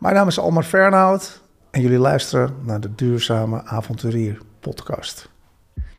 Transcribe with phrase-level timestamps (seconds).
[0.00, 1.40] Mijn naam is Almar Fernhout
[1.70, 5.28] en jullie luisteren naar de Duurzame Avonturier podcast.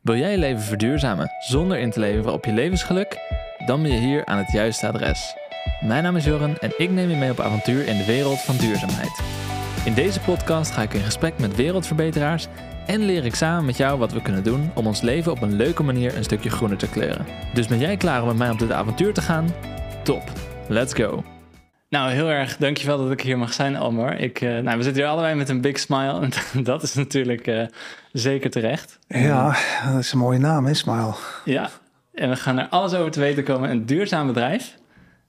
[0.01, 3.17] Wil jij je leven verduurzamen zonder in te leven op je levensgeluk?
[3.66, 5.35] Dan ben je hier aan het juiste adres.
[5.85, 8.57] Mijn naam is Joren en ik neem je mee op avontuur in de wereld van
[8.57, 9.21] duurzaamheid.
[9.86, 12.48] In deze podcast ga ik in gesprek met wereldverbeteraars
[12.86, 15.56] en leer ik samen met jou wat we kunnen doen om ons leven op een
[15.56, 17.26] leuke manier een stukje groener te kleuren.
[17.54, 19.48] Dus ben jij klaar om met mij op dit avontuur te gaan?
[20.04, 20.24] Top,
[20.68, 21.24] let's go!
[21.92, 24.18] Nou, heel erg dankjewel dat ik hier mag zijn, Almar.
[24.18, 26.20] Ik, uh, nou, we zitten hier allebei met een big smile
[26.54, 27.66] en dat is natuurlijk uh,
[28.12, 29.00] zeker terecht.
[29.08, 29.55] Ja,
[29.91, 31.14] dat is een mooie naam, hè, Smile.
[31.45, 31.70] Ja,
[32.14, 33.70] en we gaan er alles over te weten komen.
[33.70, 34.77] Een duurzaam bedrijf,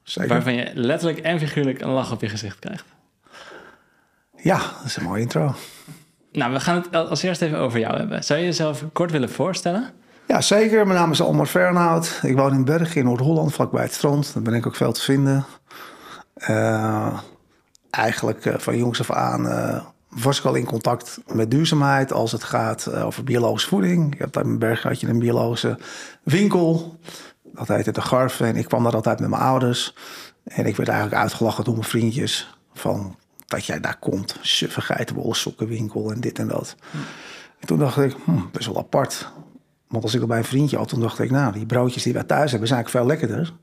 [0.02, 0.30] Zeker.
[0.30, 2.85] waarvan je letterlijk en figuurlijk een lach op je gezicht krijgt.
[4.37, 5.55] Ja, dat is een mooie intro.
[6.33, 8.24] Nou, we gaan het als eerst even over jou hebben.
[8.24, 9.91] Zou je jezelf kort willen voorstellen?
[10.27, 10.87] Ja, zeker.
[10.87, 12.21] Mijn naam is Almar Fernhout.
[12.23, 14.35] Ik woon in Bergen in Noord-Holland, vlakbij het strand.
[14.35, 15.45] Daar ben ik ook veel te vinden.
[16.51, 17.19] Uh,
[17.91, 22.32] eigenlijk uh, van jongs af aan uh, was ik al in contact met duurzaamheid als
[22.32, 24.12] het gaat over biologische voeding.
[24.12, 25.79] Ik heb daar in Bergen had je een biologische
[26.23, 26.99] winkel.
[27.43, 29.95] Dat heette De Garf en ik kwam daar altijd met mijn ouders.
[30.45, 34.37] En ik werd eigenlijk uitgelachen door mijn vriendjes van dat jij daar komt.
[34.40, 36.77] Suffe geitenwolle sokkenwinkel en dit en dat.
[37.59, 39.32] En toen dacht ik, hm, best wel apart.
[39.88, 42.12] Want als ik al bij een vriendje had, toen dacht ik, nou, die broodjes die
[42.12, 43.54] wij thuis hebben zijn eigenlijk veel lekkerder.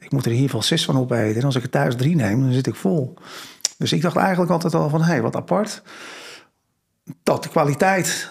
[0.00, 1.40] Ik moet er in ieder geval zes van opeten.
[1.40, 3.14] En als ik er thuis drie neem, dan zit ik vol.
[3.78, 5.82] Dus ik dacht eigenlijk altijd al van, hé, hey, wat apart.
[7.22, 8.30] Dat de kwaliteit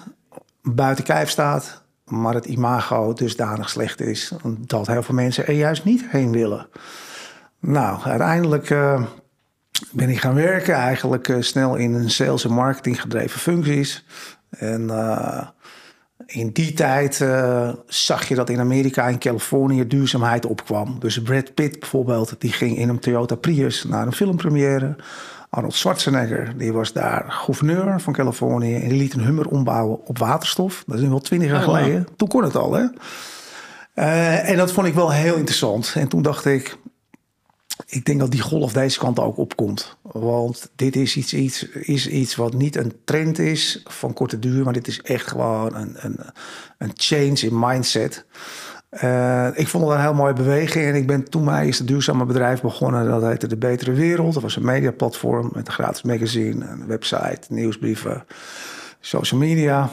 [0.62, 4.31] buiten kijf staat, maar het imago dusdanig slecht is...
[4.44, 6.67] dat heel veel mensen er juist niet heen willen.
[7.59, 9.03] Nou, uiteindelijk uh,
[9.92, 10.73] ben ik gaan werken.
[10.73, 14.06] Eigenlijk uh, snel in een sales- en marketing gedreven functies.
[14.50, 14.81] En...
[14.81, 15.47] Uh,
[16.25, 21.00] in die tijd uh, zag je dat in Amerika en Californië duurzaamheid opkwam.
[21.00, 24.95] Dus Brad Pitt bijvoorbeeld, die ging in een Toyota Prius naar een filmpremière.
[25.50, 28.75] Arnold Schwarzenegger, die was daar gouverneur van Californië.
[28.75, 30.84] En die liet een Hummer ombouwen op waterstof.
[30.88, 32.08] Dat is nu wel twintig jaar oh, geleden.
[32.16, 32.86] Toen kon het al, hè.
[33.95, 35.94] Uh, en dat vond ik wel heel interessant.
[35.96, 36.78] En toen dacht ik,
[37.85, 39.97] ik denk dat die golf deze kant ook opkomt.
[40.01, 44.63] Want dit is iets, iets, is iets wat niet een trend is van korte duur,
[44.63, 46.19] maar dit is echt gewoon een, een,
[46.78, 48.25] een change in mindset.
[49.03, 52.25] Uh, ik vond het een heel mooie beweging en ik ben toen mijn eerste duurzame
[52.25, 53.07] bedrijf begonnen.
[53.07, 54.34] Dat heette De Betere Wereld.
[54.34, 58.25] Dat was een mediaplatform met een gratis magazine, een website, nieuwsbrieven,
[59.00, 59.89] social media.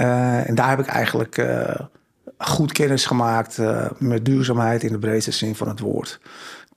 [0.00, 1.74] Uh, en daar heb ik eigenlijk uh,
[2.38, 3.58] goed kennis gemaakt
[3.98, 6.20] met duurzaamheid in de breedste zin van het woord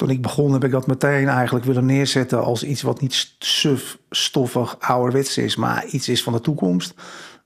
[0.01, 3.97] toen ik begon heb ik dat meteen eigenlijk willen neerzetten als iets wat niet suf,
[4.09, 6.94] stoffig, ouderwets is, maar iets is van de toekomst.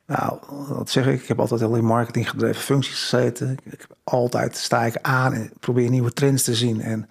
[0.05, 0.39] Nou,
[0.69, 1.21] dat zeg ik.
[1.21, 3.57] Ik heb altijd al in marketing gedreven functies gezeten.
[3.63, 7.07] Ik heb altijd sta ik aan en probeer nieuwe trends te zien en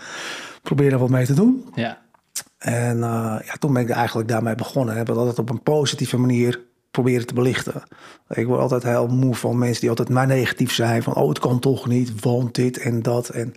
[0.62, 1.65] probeer er wat mee te doen.
[1.75, 1.99] Ja.
[2.59, 4.97] En uh, ja, toen ben ik eigenlijk daarmee begonnen.
[4.97, 7.82] Heb het altijd op een positieve manier proberen te belichten.
[8.28, 11.03] Ik word altijd heel moe van mensen die altijd maar negatief zijn.
[11.03, 13.28] Van, oh, het kan toch niet, want dit en dat.
[13.28, 13.55] En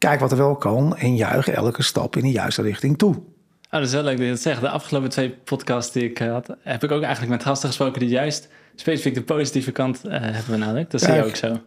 [0.00, 3.14] kijk wat er wel kan en juich elke stap in de juiste richting toe.
[3.14, 3.22] Oh,
[3.70, 4.60] dat is wel leuk dat je dat zegt.
[4.60, 8.08] De afgelopen twee podcasts die ik had, heb ik ook eigenlijk met gasten gesproken die
[8.08, 10.90] juist specifiek de positieve kant uh, hebben benadrukt.
[10.90, 11.60] Dat zie je ook zo.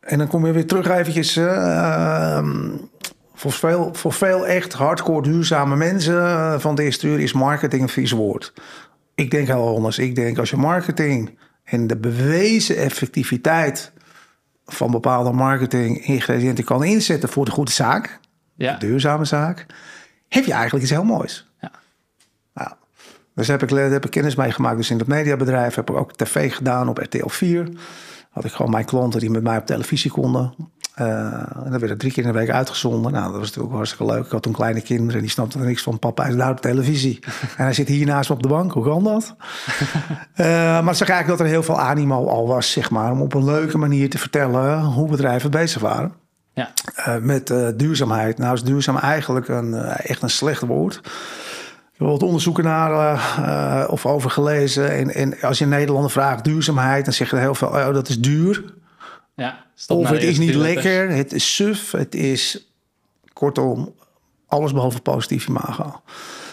[0.00, 1.36] En dan kom je weer terug eventjes.
[1.36, 2.48] Uh,
[3.34, 8.10] voor, veel, voor veel echt hardcore duurzame mensen van deze uur is marketing een vies
[8.10, 8.52] woord.
[9.14, 9.98] Ik denk heel anders.
[9.98, 13.92] Ik denk als je marketing en de bewezen effectiviteit
[14.72, 18.20] van bepaalde marketing ingrediënten kan inzetten voor de goede zaak,
[18.54, 18.72] ja.
[18.72, 19.66] de duurzame zaak,
[20.28, 21.48] heb je eigenlijk iets heel moois.
[21.60, 21.70] Ja.
[22.54, 22.70] Nou,
[23.34, 24.76] dus heb ik, heb ik kennis meegemaakt.
[24.76, 27.68] Dus in het mediabedrijf heb ik ook tv gedaan op RTL 4.
[28.30, 30.54] Had ik gewoon mijn klanten die met mij op televisie konden.
[31.00, 31.06] Uh,
[31.64, 33.12] en dat werd drie keer in de week uitgezonden.
[33.12, 34.24] Nou, dat was natuurlijk hartstikke leuk.
[34.24, 35.98] Ik had toen kleine kinderen die snapten er niks van.
[35.98, 37.18] Papa is daar op televisie.
[37.56, 38.72] en hij zit hier naast me op de bank.
[38.72, 39.34] Hoe kan dat?
[40.36, 40.46] uh,
[40.82, 43.12] maar het zag eigenlijk dat er heel veel animo al was, zeg maar.
[43.12, 46.12] Om op een leuke manier te vertellen hoe bedrijven bezig waren.
[46.54, 46.70] Ja.
[46.98, 48.38] Uh, met duurzaamheid.
[48.38, 50.94] Nou is duurzaam eigenlijk een, echt een slecht woord.
[51.92, 54.90] Ik heb wat onderzoeken naar of over gelezen.
[54.90, 58.20] En, en als je Nederlander vraagt duurzaamheid, dan zeg je heel veel: oh, dat is
[58.20, 58.78] duur.
[59.40, 62.72] Ja, of het is niet lekker, het is suf, het is
[63.32, 63.94] kortom
[64.46, 66.00] alles behalve positief imago.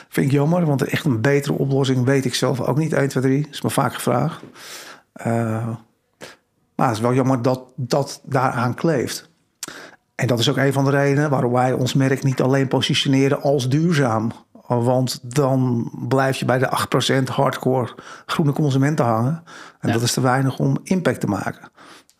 [0.10, 2.94] Vind ik jammer, want echt een betere oplossing weet ik zelf ook niet.
[2.94, 4.44] 1, 2, 3, is me vaak gevraagd.
[5.25, 5.25] Uh,
[6.75, 9.30] maar het is wel jammer dat dat daaraan kleeft.
[10.16, 13.42] En dat is ook een van de redenen waarom wij ons merk niet alleen positioneren
[13.42, 14.31] als duurzaam.
[14.68, 16.80] Want dan blijf je bij de
[17.19, 17.95] 8% hardcore
[18.25, 19.44] groene consumenten hangen.
[19.80, 19.94] En ja.
[19.94, 21.72] dat is te weinig om impact te maken.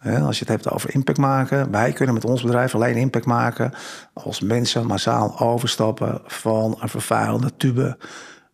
[0.04, 3.74] Als je het hebt over impact maken, wij kunnen met ons bedrijf alleen impact maken
[4.14, 7.98] als mensen massaal overstappen van een vervuilende tube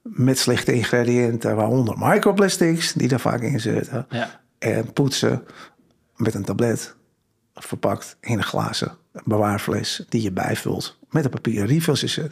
[0.01, 4.05] met slechte ingrediënten, waaronder microplastics, die daar vaak in zitten.
[4.09, 4.41] Ja.
[4.59, 5.43] En poetsen
[6.15, 6.95] met een tablet,
[7.55, 12.31] verpakt in een glazen bewaarfles, die je bijvult met een papieren refillsysteem.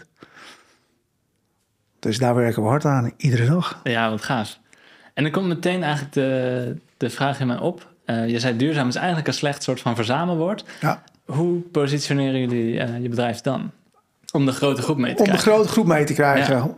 [2.00, 3.80] Dus daar werken we hard aan, iedere dag.
[3.84, 4.60] Ja, wat gaaf.
[5.14, 7.91] En dan komt meteen eigenlijk de, de vraag in mij op.
[8.06, 10.66] Eh, je zei duurzaam is eigenlijk een slecht soort van verzamelwoord.
[10.82, 11.04] Ja.
[11.26, 13.72] Hoe positioneren jullie eh, je bedrijf dan?
[14.32, 15.52] Om de grote groep mee te Om de krijgen.
[15.54, 16.56] grote groep mee te krijgen.
[16.56, 16.78] Ja.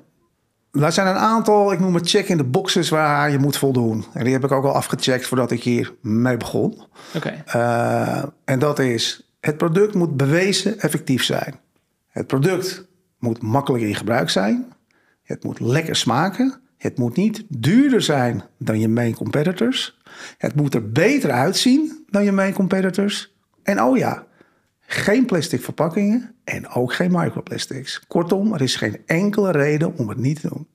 [0.86, 4.06] Er zijn een aantal, ik noem het check in de boxes waar je moet voldoen.
[4.14, 6.81] En die heb ik ook al afgecheckt voordat ik hier mee begon.
[7.16, 11.56] Oké, Eh, en dat is, het product moet bewezen effectief zijn.
[12.10, 12.86] Het product
[13.19, 14.66] moet makkelijk in gebruik zijn.
[15.24, 16.62] Het moet lekker smaken.
[16.78, 20.02] Het moet niet duurder zijn dan je main competitors.
[20.38, 23.33] Het moet er beter uitzien dan je main competitors.
[23.63, 24.25] En oh ja,
[24.80, 28.01] geen plastic verpakkingen en ook geen microplastics.
[28.07, 30.68] Kortom, er is geen enkele reden om het niet te doen.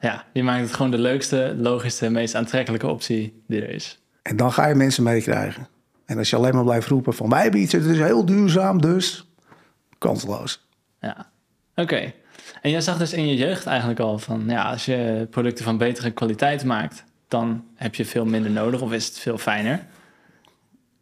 [0.00, 4.02] ja, je maakt het gewoon de leukste, logischste, meest aantrekkelijke optie die er is.
[4.22, 5.68] En dan ga je mensen meekrijgen.
[6.06, 8.80] En als je alleen maar blijft roepen van wij hebben iets, het is heel duurzaam,
[8.80, 9.28] dus
[9.98, 10.66] kansloos.
[11.00, 11.30] Ja,
[11.74, 12.12] oké.
[12.62, 15.78] En jij zag dus in je jeugd eigenlijk al van, ja, als je producten van
[15.78, 17.04] betere kwaliteit maakt,
[17.34, 19.84] dan heb je veel minder nodig of is het veel fijner.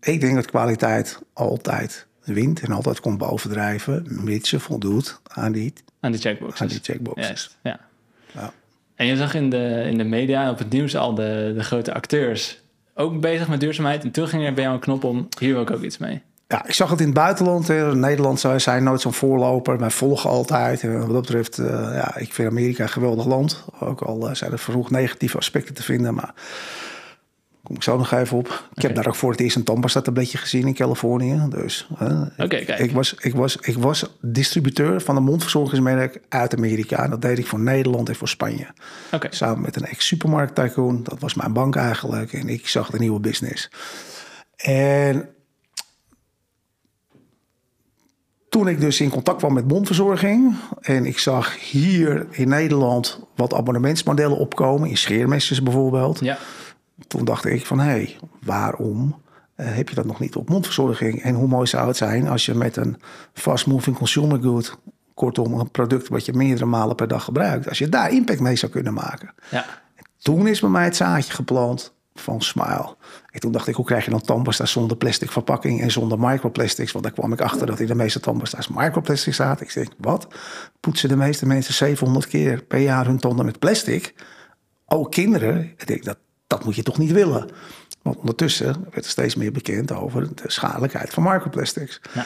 [0.00, 5.72] Ik denk dat kwaliteit altijd wint en altijd komt bovendrijven, mits je voldoet aan die,
[6.00, 6.60] Aan de checkboxes.
[6.60, 7.56] aan die checkboxes.
[7.62, 7.80] Ja.
[8.34, 8.52] Ja.
[8.94, 11.94] En je zag in de, in de media, op het nieuws al de, de grote
[11.94, 12.60] acteurs
[12.94, 14.02] ook bezig met duurzaamheid.
[14.02, 16.22] En toen ging er bij jou een knop om, hier wil ik ook iets mee.
[16.52, 17.68] Ja, ik zag het in het buitenland.
[17.68, 19.78] In Nederland zou- zijn nooit zo'n voorloper.
[19.78, 20.82] Wij volgen altijd.
[20.82, 23.64] En wat dat betreft, eh, ja, ik vind Amerika een geweldig land.
[23.80, 26.14] Ook al eh, zijn er vroeg negatieve aspecten te vinden.
[26.14, 26.34] Maar
[27.62, 28.68] kom ik zo nog even op.
[28.74, 31.46] Ik heb daar ook voor het eerst een tandpasta-tabletje gezien in Californië.
[31.48, 32.78] Dus Oké, kijk.
[32.78, 37.04] ik, was, ik, was, ik was distributeur van een mondverzorgingsmerk uit Amerika.
[37.04, 38.66] En dat deed ik voor Nederland en voor Spanje.
[39.30, 41.02] Samen met een ex-supermarkt tycoon.
[41.02, 42.32] Dat was mijn bank eigenlijk.
[42.32, 43.70] En ik zag de nieuwe business.
[44.56, 45.28] En
[48.52, 50.54] toen ik dus in contact kwam met mondverzorging...
[50.80, 54.88] en ik zag hier in Nederland wat abonnementsmodellen opkomen...
[54.88, 56.20] in scheermesjes bijvoorbeeld...
[56.20, 56.38] ja.
[57.06, 57.78] toen dacht ik van...
[57.78, 59.20] hé, hey, waarom
[59.54, 61.22] eh, heb je dat nog niet op mondverzorging?
[61.22, 62.96] En hoe mooi zou het zijn als je met een
[63.32, 64.78] fast-moving consumer good...
[65.14, 67.68] kortom een product wat je meerdere malen per dag gebruikt...
[67.68, 69.34] als je daar impact mee zou kunnen maken...
[69.50, 69.64] ja.
[70.18, 72.96] Toen is bij mij het zaadje geplant van Smile.
[73.30, 76.92] En toen dacht ik, hoe krijg je dan tandpasta zonder plastic verpakking en zonder microplastics?
[76.92, 79.66] Want daar kwam ik achter dat in de meeste tandpasta's microplastics zaten.
[79.66, 80.26] Ik denk, wat?
[80.80, 84.14] Poetsen de meeste mensen 700 keer per jaar hun tanden met plastic?
[84.86, 85.62] Ook kinderen?
[85.62, 87.50] Ik denk, dat, dat moet je toch niet willen?
[88.02, 92.00] Want ondertussen werd er steeds meer bekend over de schadelijkheid van microplastics.
[92.14, 92.24] Ja.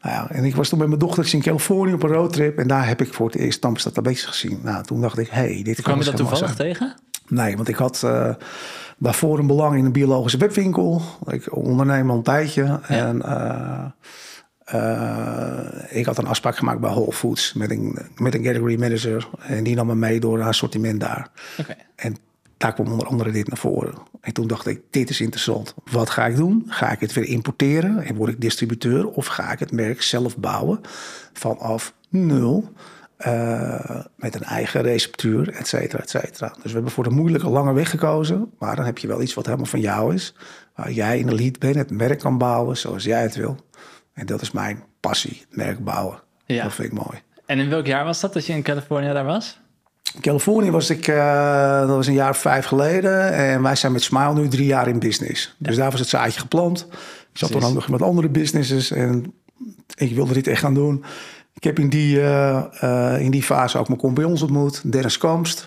[0.00, 2.58] Nou ja, en ik was toen met mijn dochters in Californië op een roadtrip.
[2.58, 4.60] En daar heb ik voor het eerst tandpasta tabletjes gezien.
[4.62, 6.56] Nou, toen dacht ik, hey, dit kan Kwam je dat toevallig zijn.
[6.56, 6.94] tegen?
[7.28, 8.34] Nee, want ik had eh,
[9.02, 11.02] daarvoor een belang in een biologische webwinkel.
[11.26, 12.80] Ik onderneem al een tijdje.
[12.82, 13.84] En eh,
[14.64, 19.28] eh, ik had een afspraak gemaakt bij Whole Foods met een, met een category manager.
[19.38, 21.30] En die nam me mee door een assortiment daar.
[21.58, 22.16] Oké, En
[22.56, 23.94] daar kwam onder andere dit naar voren.
[24.20, 25.74] En toen dacht ik, dit is interessant.
[25.90, 26.64] Wat ga ik doen?
[26.66, 29.08] Ga ik het weer importeren en word ik distributeur?
[29.08, 30.80] Of ga ik het merk zelf bouwen
[31.32, 32.72] vanaf nul?
[33.22, 36.48] Eh, met een eigen receptuur, et cetera, et cetera.
[36.48, 38.50] Dus we hebben voor de moeilijke lange weg gekozen.
[38.58, 40.34] Maar dan heb je wel iets wat helemaal van jou is.
[40.74, 43.56] Waar jij in de lead bent, het merk kan bouwen zoals jij het wil.
[44.12, 46.20] En dat is mijn passie, het merk bouwen.
[46.46, 46.62] Ja.
[46.62, 47.22] Dat vind ik mooi.
[47.46, 49.60] En in welk jaar was dat dat je in Californië daar was?
[50.14, 53.32] In Californië was ik, eh, dat was een jaar of vijf geleden.
[53.32, 55.54] En wij zijn met Smile nu drie jaar in business.
[55.58, 56.86] Dus daar was het zaadje geplant.
[57.32, 59.34] Ik zat toen ook nog met andere businesses en
[59.94, 61.04] ik wilde dit echt gaan doen.
[61.54, 62.82] Ik heb in die, eh,
[63.14, 65.66] eh, in die fase ook mijn compagnons ontmoet, Dennis Kamst.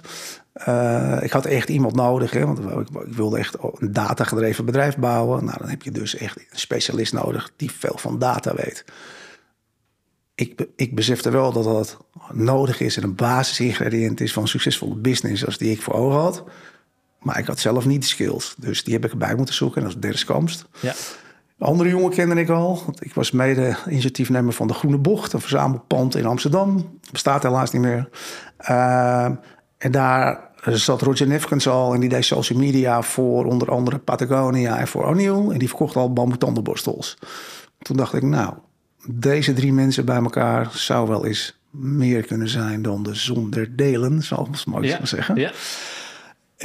[0.53, 4.97] Eh, ik had echt iemand nodig, hè, want ik, ik wilde echt een datagedreven bedrijf
[4.97, 5.45] bouwen.
[5.45, 8.85] Nou, dan heb je dus echt een specialist nodig die veel van data weet
[10.35, 11.97] ik, ik besefte wel dat dat
[12.31, 16.19] nodig is en een basisingrediënt is van een succesvolle business als die ik voor ogen
[16.19, 16.43] had.
[17.19, 18.55] Maar ik had zelf niet de skills.
[18.57, 19.77] Dus die heb ik erbij moeten zoeken.
[19.81, 20.65] En dat is Dennis.
[20.79, 20.93] Ja.
[21.57, 22.81] De andere jongen kende ik al.
[22.85, 25.33] Want ik was mede initiatiefnemer van de Groene Bocht.
[25.33, 26.99] Een verzamelpand in Amsterdam.
[27.11, 28.09] Bestaat helaas niet meer.
[28.69, 29.25] Uh,
[29.77, 31.93] en daar zat Roger Nefkens al.
[31.93, 35.49] En die deed social media voor onder andere Patagonia en voor O'Neill.
[35.51, 37.17] En die verkocht al bamboe tandenborstels.
[37.79, 38.53] Toen dacht ik, nou,
[39.07, 44.21] deze drie mensen bij elkaar zou wel eens meer kunnen zijn dan de zonder delen,
[44.23, 45.05] zal ik maar Ja.
[45.05, 45.35] zeggen.
[45.35, 45.51] Ja.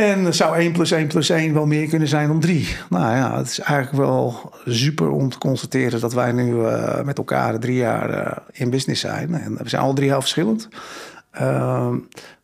[0.01, 2.77] En zou 1 plus 1 plus 1 wel meer kunnen zijn dan 3.
[2.91, 7.19] Nou ja, het is eigenlijk wel super om te constateren dat wij nu uh, met
[7.19, 9.35] elkaar drie jaar uh, in business zijn.
[9.35, 10.69] En we zijn alle drie heel verschillend.
[11.41, 11.95] Uh,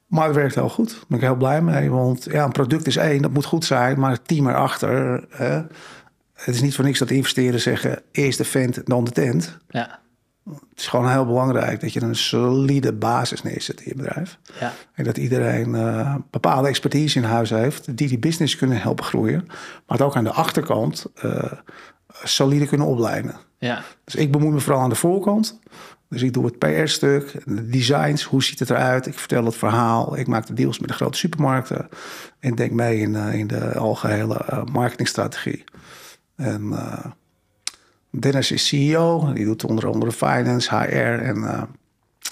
[0.06, 0.90] Maar het werkt heel goed.
[0.90, 1.90] Daar ben ik heel blij mee.
[1.90, 4.00] Want ja, een product is één, dat moet goed zijn.
[4.00, 5.24] Maar het team erachter...
[5.30, 5.62] Hè,
[6.34, 8.02] het is niet voor niks dat investeerders zeggen...
[8.12, 9.58] eerst de vent, dan de tent.
[9.68, 9.98] Ja.
[10.50, 14.38] Het is gewoon heel belangrijk dat je een solide basis neerzet in je bedrijf.
[14.60, 14.72] Ja.
[14.94, 17.96] En dat iedereen uh, bepaalde expertise in huis heeft...
[17.96, 19.44] die die business kunnen helpen groeien.
[19.46, 21.52] Maar het ook aan de achterkant uh,
[22.22, 23.34] solide kunnen opleiden.
[23.58, 23.82] Ja.
[24.04, 25.60] Dus ik bemoei me vooral aan de voorkant.
[26.08, 29.06] Dus ik doe het PR-stuk, de designs, hoe ziet het eruit?
[29.06, 31.88] Ik vertel het verhaal, ik maak de deals met de grote supermarkten...
[32.40, 35.64] en denk mee in, uh, in de algehele marketingstrategie.
[36.36, 37.04] En uh,
[38.20, 41.62] Dennis is CEO, die doet onder andere finance, HR en uh,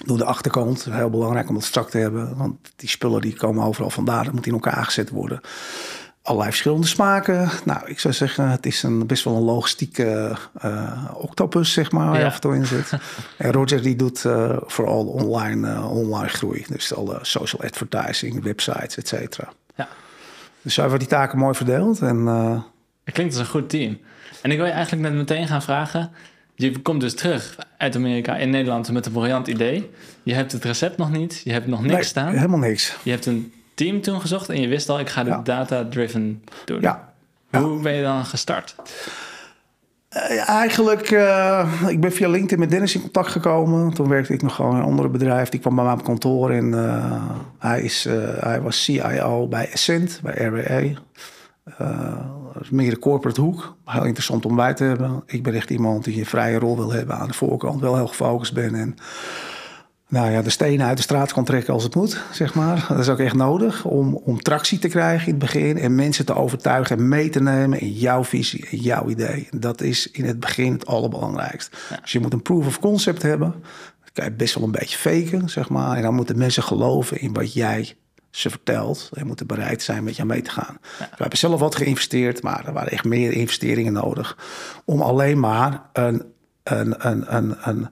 [0.04, 0.84] doet de achterkant.
[0.90, 4.24] Heel belangrijk om dat strak te hebben, want die spullen die komen overal vandaan.
[4.24, 5.40] Dat moet in elkaar gezet worden
[6.24, 7.50] allerlei verschillende smaken.
[7.64, 12.06] Nou, ik zou zeggen, het is een, best wel een logistieke uh, octopus, zeg maar,
[12.06, 12.20] waar ja.
[12.20, 12.92] je af en toe in zit.
[13.38, 16.64] en Roger die doet uh, vooral online, online groei.
[16.68, 19.52] Dus alle social advertising, websites, et cetera.
[19.74, 19.88] Ja.
[20.62, 22.00] Dus zo hebben we die taken mooi verdeeld.
[22.00, 22.26] En,
[23.04, 23.98] het klinkt als een goed team.
[24.44, 26.10] En ik wil je eigenlijk net meteen gaan vragen...
[26.56, 29.90] Je komt dus terug uit Amerika in Nederland met een briljant idee.
[30.22, 32.34] Je hebt het recept nog niet, je hebt nog niks nee, staan.
[32.34, 32.96] helemaal niks.
[33.02, 35.40] Je hebt een team toen gezocht en je wist al, ik ga de Ja.
[35.44, 36.80] data-driven doen.
[36.80, 37.12] Ja.
[37.50, 38.74] Hoe ben je dan gestart?
[40.08, 43.94] Eh, eigenlijk, eh, ik ben via LinkedIn met Dennis in contact gekomen.
[43.94, 45.48] Toen werkte ik nog gewoon in een andere bedrijf.
[45.48, 47.22] Die kwam bij mij op kantoor en eh,
[47.58, 48.04] hij, is,
[48.40, 50.94] hij was CIO bij Essent, bij RWE.
[51.64, 53.76] Eh, dat is meer de corporate hoek.
[53.84, 55.22] Heel interessant om bij te hebben.
[55.26, 57.80] Ik ben echt iemand die een vrije rol wil hebben aan de voorkant.
[57.80, 58.96] Wel heel gefocust ben en
[60.08, 62.86] nou ja, de stenen uit de straat kan trekken als het moet, zeg maar.
[62.88, 65.78] Dat is ook echt nodig om, om tractie te krijgen in het begin...
[65.78, 69.48] en mensen te overtuigen en mee te nemen in jouw visie en jouw idee.
[69.50, 71.76] Dat is in het begin het allerbelangrijkst.
[72.02, 73.54] Dus je moet een proof of concept hebben.
[74.00, 75.96] Dat kan je best wel een beetje faken, zeg maar.
[75.96, 77.96] En dan moeten mensen geloven in wat jij
[78.36, 79.10] ze vertelt...
[79.12, 80.78] en moeten bereid zijn met jou mee te gaan.
[80.98, 84.38] We hebben zelf wat geïnvesteerd, maar er waren echt meer investeringen nodig...
[84.84, 86.22] om alleen maar een,
[86.62, 87.88] een, een, een, een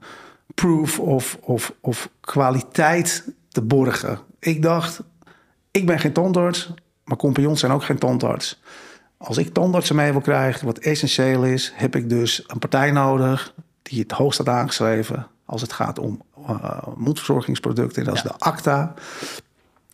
[0.55, 4.19] proof of, of, of kwaliteit te borgen.
[4.39, 5.03] Ik dacht,
[5.71, 6.73] ik ben geen tandarts,
[7.05, 8.63] maar compagnons zijn ook geen tandarts.
[9.17, 13.55] Als ik tandartsen mee wil krijgen, wat essentieel is, heb ik dus een partij nodig
[13.83, 18.05] die het hoogst staat aangeschreven als het gaat om uh, mondverzorgingsproducten.
[18.05, 18.95] Dat is de ACTA.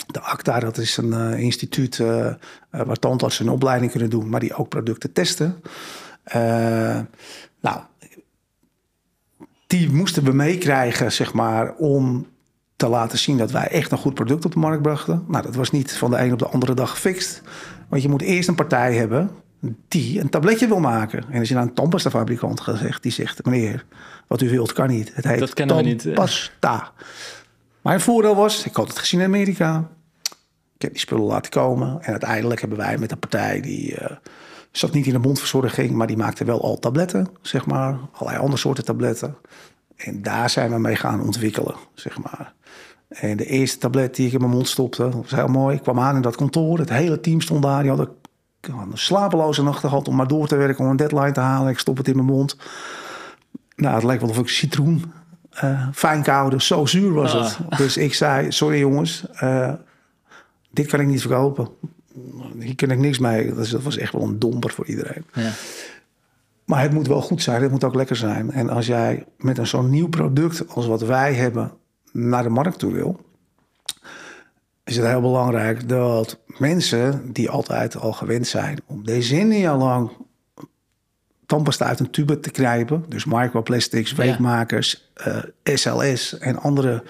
[0.06, 2.34] De ACTA, dat is een uh, instituut uh, uh,
[2.70, 5.62] waar tandartsen een opleiding kunnen doen, maar die ook producten testen.
[7.60, 7.80] Nou,
[9.66, 12.26] die moesten we meekrijgen, zeg maar, om
[12.76, 15.24] te laten zien dat wij echt een goed product op de markt brachten.
[15.28, 17.42] Nou, dat was niet van de een op de andere dag gefixt.
[17.88, 19.30] Want je moet eerst een partij hebben
[19.88, 21.24] die een tabletje wil maken.
[21.30, 23.84] En als je naar een tandpastafabrikant gaat die zegt, meneer,
[24.26, 25.10] wat u wilt kan niet.
[25.14, 26.04] Het heet Dat kennen we niet, eh.
[26.04, 26.92] tandpasta.
[27.82, 29.88] Mijn voordeel was, ik had het gezien in Amerika.
[30.74, 32.02] Ik heb die spullen laten komen.
[32.02, 33.96] En uiteindelijk hebben wij met een partij die...
[33.96, 34.16] eh,
[34.70, 37.98] zat niet in de mondverzorging, maar die maakte wel al tabletten, zeg maar.
[38.12, 39.36] Allerlei andere soorten tabletten.
[39.96, 42.52] En daar zijn we mee gaan ontwikkelen, zeg maar.
[43.08, 45.76] En de eerste tablet die ik in mijn mond stopte, was heel mooi.
[45.76, 47.80] Ik kwam aan in dat kantoor, het hele team stond daar.
[47.80, 48.08] Die hadden
[48.60, 51.70] een slapeloze nachten gehad om maar door te werken, om een deadline te halen.
[51.70, 52.56] Ik stop het in mijn mond.
[53.76, 55.12] Nou, het lijkt wel of ik citroen
[55.64, 57.42] uh, fijn koude, zo zuur was Ah.
[57.68, 57.78] het.
[57.78, 59.72] Dus ik zei, sorry jongens, uh,
[60.70, 61.68] dit kan ik niet verkopen.
[62.58, 63.54] Hier kan ik niks mee.
[63.54, 65.24] Dus dat was echt wel een domper voor iedereen.
[65.32, 65.50] Ja.
[66.64, 68.50] Maar het moet wel goed zijn, het moet ook lekker zijn.
[68.50, 71.72] En als jij met een zo'n nieuw product als wat wij hebben
[72.12, 73.20] naar de markt toe wil,
[74.84, 80.10] is het heel belangrijk dat mensen die altijd al gewend zijn om decennia lang
[81.48, 87.02] tandpasta uit een tube te knijpen, dus microplastics, weekmakers, uh, SLS en andere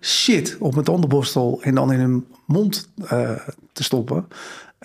[0.00, 3.30] shit op een tandenborstel en dan in hun mond uh,
[3.72, 4.28] te stoppen.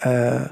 [0.05, 0.45] Uh,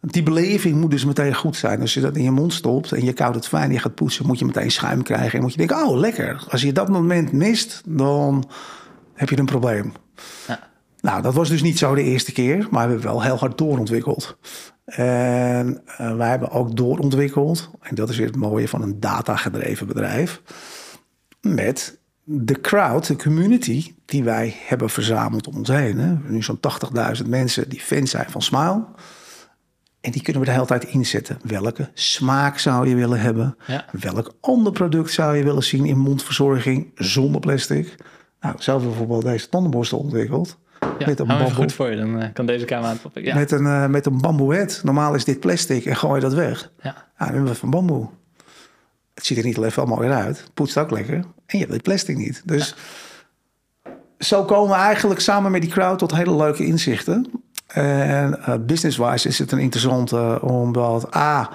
[0.00, 1.80] die beleving moet dus meteen goed zijn.
[1.80, 4.26] Als je dat in je mond stopt en je koudt het fijn, je gaat poetsen,
[4.26, 5.32] moet je meteen schuim krijgen.
[5.32, 6.44] En moet je denken, oh lekker.
[6.48, 8.50] Als je dat moment mist, dan
[9.14, 9.92] heb je een probleem.
[10.46, 10.68] Ja.
[11.00, 13.58] Nou, dat was dus niet zo de eerste keer, maar we hebben wel heel hard
[13.58, 14.36] doorontwikkeld.
[14.88, 19.86] En uh, wij hebben ook doorontwikkeld, en dat is weer het mooie van een datagedreven
[19.86, 20.42] bedrijf,
[21.40, 25.98] met de crowd, de community die wij hebben verzameld om ons heen.
[25.98, 26.14] Hè.
[26.28, 26.60] Nu zo'n
[27.22, 28.84] 80.000 mensen die fan zijn van Smile.
[30.00, 31.38] En die kunnen we de hele tijd inzetten.
[31.42, 33.56] Welke smaak zou je willen hebben?
[33.66, 33.84] Ja.
[33.92, 37.96] Welk ander product zou je willen zien in mondverzorging zonder plastic?
[38.40, 40.58] Nou, we bijvoorbeeld deze tandenborstel ontwikkeld.
[40.80, 43.34] Ja, met een bamboe, goed voor je, dan uh, kan deze camera aan het ja.
[43.34, 44.80] Met een, uh, met een bamboehet.
[44.84, 46.70] Normaal is dit plastic en gooi je dat weg.
[46.82, 46.92] Ja.
[46.92, 48.08] Nou, dan hebben we van bamboe.
[49.14, 50.38] Het ziet er niet alleen veel mooier uit.
[50.38, 51.14] Het poetst ook lekker.
[51.46, 52.42] En je hebt plastic niet.
[52.44, 52.74] Dus
[54.18, 57.30] zo komen we eigenlijk samen met die crowd tot hele leuke inzichten.
[57.66, 61.50] En uh, business-wise is het een interessante, omdat A,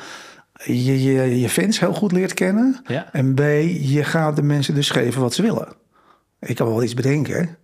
[0.64, 2.82] je, je je fans heel goed leert kennen.
[2.88, 3.12] Ja.
[3.12, 3.40] En B,
[3.80, 5.68] je gaat de mensen dus geven wat ze willen.
[6.40, 7.58] Ik kan wel iets bedenken.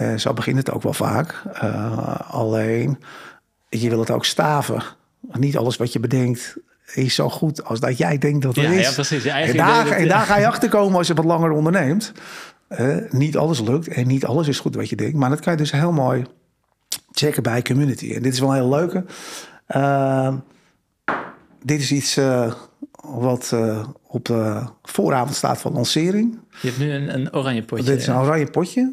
[0.00, 1.42] Uh, zo begint het ook wel vaak.
[1.62, 2.98] Uh, alleen,
[3.68, 4.82] je wil het ook staven.
[5.32, 6.56] Niet alles wat je bedenkt
[6.94, 8.86] is zo goed als dat jij denkt dat het Ja, is.
[8.86, 9.24] ja, precies.
[9.24, 12.12] En, daar, en daar ga je achter komen als je wat langer onderneemt.
[12.68, 15.16] Eh, niet alles lukt en niet alles is goed wat je denkt.
[15.16, 16.24] Maar dat kan je dus heel mooi
[17.12, 18.14] checken bij community.
[18.14, 19.04] En dit is wel een hele leuke.
[19.76, 20.34] Uh,
[21.62, 22.52] dit is iets uh,
[23.02, 23.56] wat
[24.06, 26.38] op de vooravond staat van lancering.
[26.60, 27.84] Je hebt nu een, een oranje potje.
[27.84, 28.92] Dit is een oranje potje.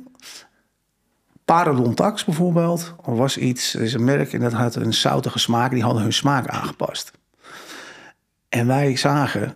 [1.51, 5.71] Parodontax bijvoorbeeld was iets, is een merk en dat had een zoutige smaak.
[5.71, 7.11] Die hadden hun smaak aangepast.
[8.49, 9.55] En wij zagen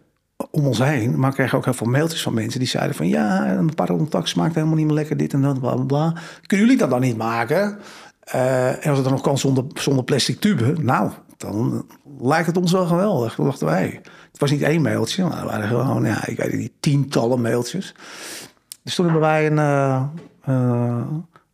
[0.51, 3.49] om ons heen, maar kregen ook heel veel mailtjes van mensen die zeiden van ja,
[3.49, 6.13] een parodontax smaakt helemaal niet meer lekker dit en dat, bla bla.
[6.45, 7.77] Kunnen jullie dat dan niet maken?
[8.35, 11.85] Uh, en als het dan nog kan zonder, zonder plastic tube, nou, dan
[12.19, 13.35] lijkt het ons wel geweldig.
[13.35, 14.01] Dachten wij.
[14.31, 17.95] Het was niet één mailtje, maar waren gewoon, ja, ik weet niet, tientallen mailtjes.
[18.83, 20.03] Dus toen hebben wij een, uh,
[20.49, 21.01] uh,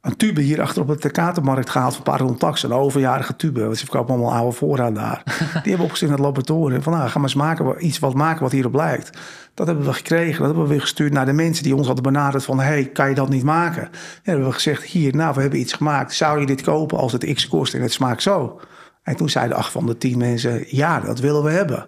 [0.01, 2.63] een tube hier achter op de katermarkt gehaald van Parodontax.
[2.63, 5.23] Een overjarige tube, want ze verkopen allemaal oude voorraad daar.
[5.63, 6.81] Die hebben opgezet in het laboratorium.
[6.81, 9.17] Van nou, ga maar eens maken, iets wat maken wat hierop lijkt.
[9.53, 10.37] Dat hebben we gekregen.
[10.37, 12.59] Dat hebben we weer gestuurd naar de mensen die ons hadden benaderd van...
[12.59, 13.83] hey, kan je dat niet maken?
[13.83, 13.91] En
[14.23, 16.13] hebben we gezegd, hier, nou, we hebben iets gemaakt.
[16.13, 18.61] Zou je dit kopen als het x kost en het smaakt zo?
[19.03, 21.85] En toen zeiden acht van de tien mensen, ja, dat willen we hebben.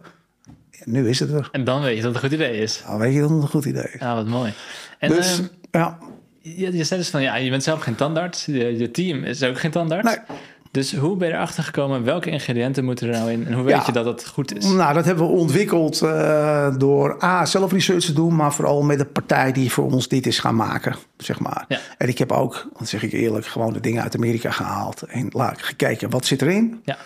[0.71, 1.49] En nu is het er.
[1.51, 2.83] En dan weet je dat het een goed idee is.
[2.87, 3.99] Dan weet je dat het een goed idee is.
[3.99, 4.53] Ja, wat mooi.
[4.99, 5.97] En, dus, uh, ja.
[6.45, 8.45] Je, je zei dus van, ja, je bent zelf geen tandarts.
[8.45, 10.15] Je, je team is ook geen tandarts.
[10.15, 10.37] Nee.
[10.71, 12.03] Dus hoe ben je erachter gekomen?
[12.03, 13.47] Welke ingrediënten moeten er nou in?
[13.47, 13.83] En hoe weet Ja.
[13.85, 14.65] je dat het goed is?
[14.65, 18.97] Nou, dat hebben we ontwikkeld uh, door A, zelf research te doen, maar vooral met
[18.97, 21.65] de partij die voor ons dit is gaan maken, zeg maar.
[21.67, 21.79] Ja.
[21.97, 25.27] En ik heb ook, dat zeg ik eerlijk, gewoon de dingen uit Amerika gehaald en
[25.29, 26.81] laat gekeken wat zit erin.
[26.83, 26.97] Ja.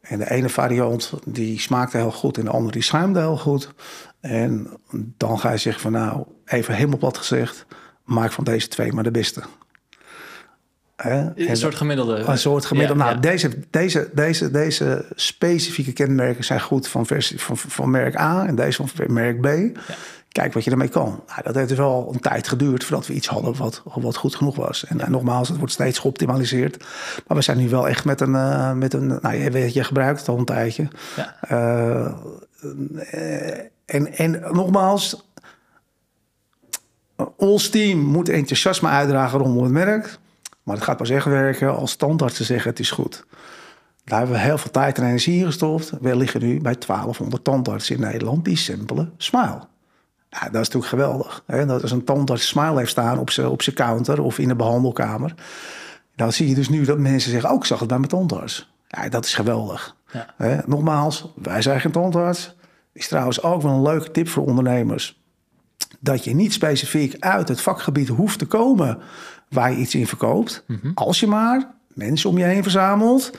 [0.00, 3.72] En de ene variant die smaakte heel goed en de andere die schuimde heel goed.
[4.20, 4.68] En
[5.16, 7.66] dan ga je zeggen van nou, even helemaal plat gezegd,
[8.04, 9.42] maak van deze twee maar de beste.
[10.96, 11.28] Hè?
[11.48, 12.16] Een soort gemiddelde.
[12.16, 13.02] Een soort gemiddelde.
[13.02, 13.30] Ja, nou, ja.
[13.30, 18.54] Deze, deze, deze, deze specifieke kenmerken zijn goed van, versie, van, van merk A en
[18.54, 19.78] deze van merk B.
[20.28, 21.22] Kijk wat je ermee kan.
[21.26, 24.34] Nou, dat heeft dus wel een tijd geduurd voordat we iets hadden wat, wat goed
[24.34, 24.84] genoeg was.
[24.86, 26.84] En, en nogmaals, het wordt steeds geoptimaliseerd.
[27.26, 28.32] Maar we zijn nu wel echt met een.
[28.32, 30.88] Uh, met een nou, je, weet, je gebruikt het al een tijdje.
[31.16, 31.36] Ja.
[31.52, 32.12] Uh,
[33.84, 35.31] en, en nogmaals,
[37.42, 40.18] ons team moet enthousiasme uitdragen rondom het merk.
[40.62, 43.24] Maar het gaat pas echt werken als tandartsen zeggen het is goed.
[44.04, 45.92] Daar hebben we heel veel tijd en energie in gestopt.
[46.00, 49.60] We liggen nu bij 1200 tandartsen in Nederland die samplen Smile.
[50.28, 51.42] Ja, dat is natuurlijk geweldig.
[51.46, 51.66] Hè?
[51.66, 55.34] Dat als een tandarts Smile heeft staan op zijn op counter of in de behandelkamer.
[56.16, 58.72] Dan zie je dus nu dat mensen zeggen, ook oh, zag het bij mijn tandarts.
[58.88, 59.96] Ja, dat is geweldig.
[60.12, 60.34] Ja.
[60.36, 60.58] Hè?
[60.66, 62.56] Nogmaals, wij zijn geen tandarts.
[62.92, 65.21] Is trouwens ook wel een leuke tip voor ondernemers.
[66.04, 68.98] Dat je niet specifiek uit het vakgebied hoeft te komen
[69.48, 70.64] waar je iets in verkoopt.
[70.66, 70.90] Mhm.
[70.94, 73.30] Als je maar mensen om je heen verzamelt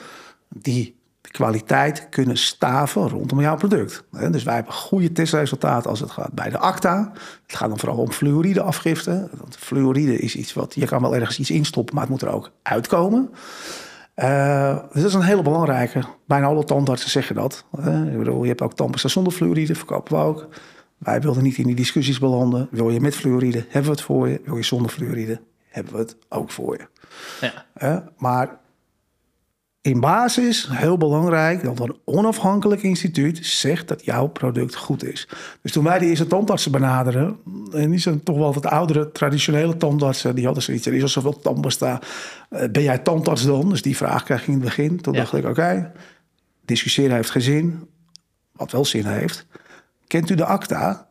[0.48, 4.04] die de kwaliteit kunnen staven rondom jouw product.
[4.30, 7.12] Dus wij hebben goede testresultaten als het gaat bij de ACTA.
[7.46, 9.28] Het gaat dan vooral om fluorideafgifte.
[9.40, 12.34] Want fluoride is iets wat je kan wel ergens iets instoppen, maar het moet er
[12.34, 13.30] ook uitkomen.
[14.16, 16.02] Uh, dus dat is een hele belangrijke.
[16.26, 17.64] Bijna alle tandartsen zeggen dat.
[17.78, 20.48] Uh, ik bedoel, je hebt ook tandpasta zonder fluoride, verkopen we ook.
[20.98, 22.68] Wij wilden niet in die discussies belanden.
[22.70, 24.40] Wil je met fluoride, hebben we het voor je.
[24.44, 26.86] Wil je zonder fluoride, hebben we het ook voor je.
[27.80, 28.12] Ja.
[28.16, 28.58] Maar
[29.84, 35.28] in basis, heel belangrijk, dat een onafhankelijk instituut zegt dat jouw product goed is.
[35.62, 37.38] Dus toen wij de eerste tandartsen benaderen,
[37.72, 41.08] en die zijn toch wel wat oudere, traditionele tandartsen, die hadden zoiets, er is al
[41.08, 42.00] zoveel tandpasta,
[42.50, 43.68] uh, ben jij tandarts dan?
[43.68, 45.00] Dus die vraag kreeg ik in het begin.
[45.00, 45.18] Toen ja.
[45.18, 45.92] dacht ik, oké, okay,
[46.64, 47.88] discussiëren heeft geen zin.
[48.52, 49.46] Wat wel zin heeft.
[50.14, 51.08] Kent u de ACTA?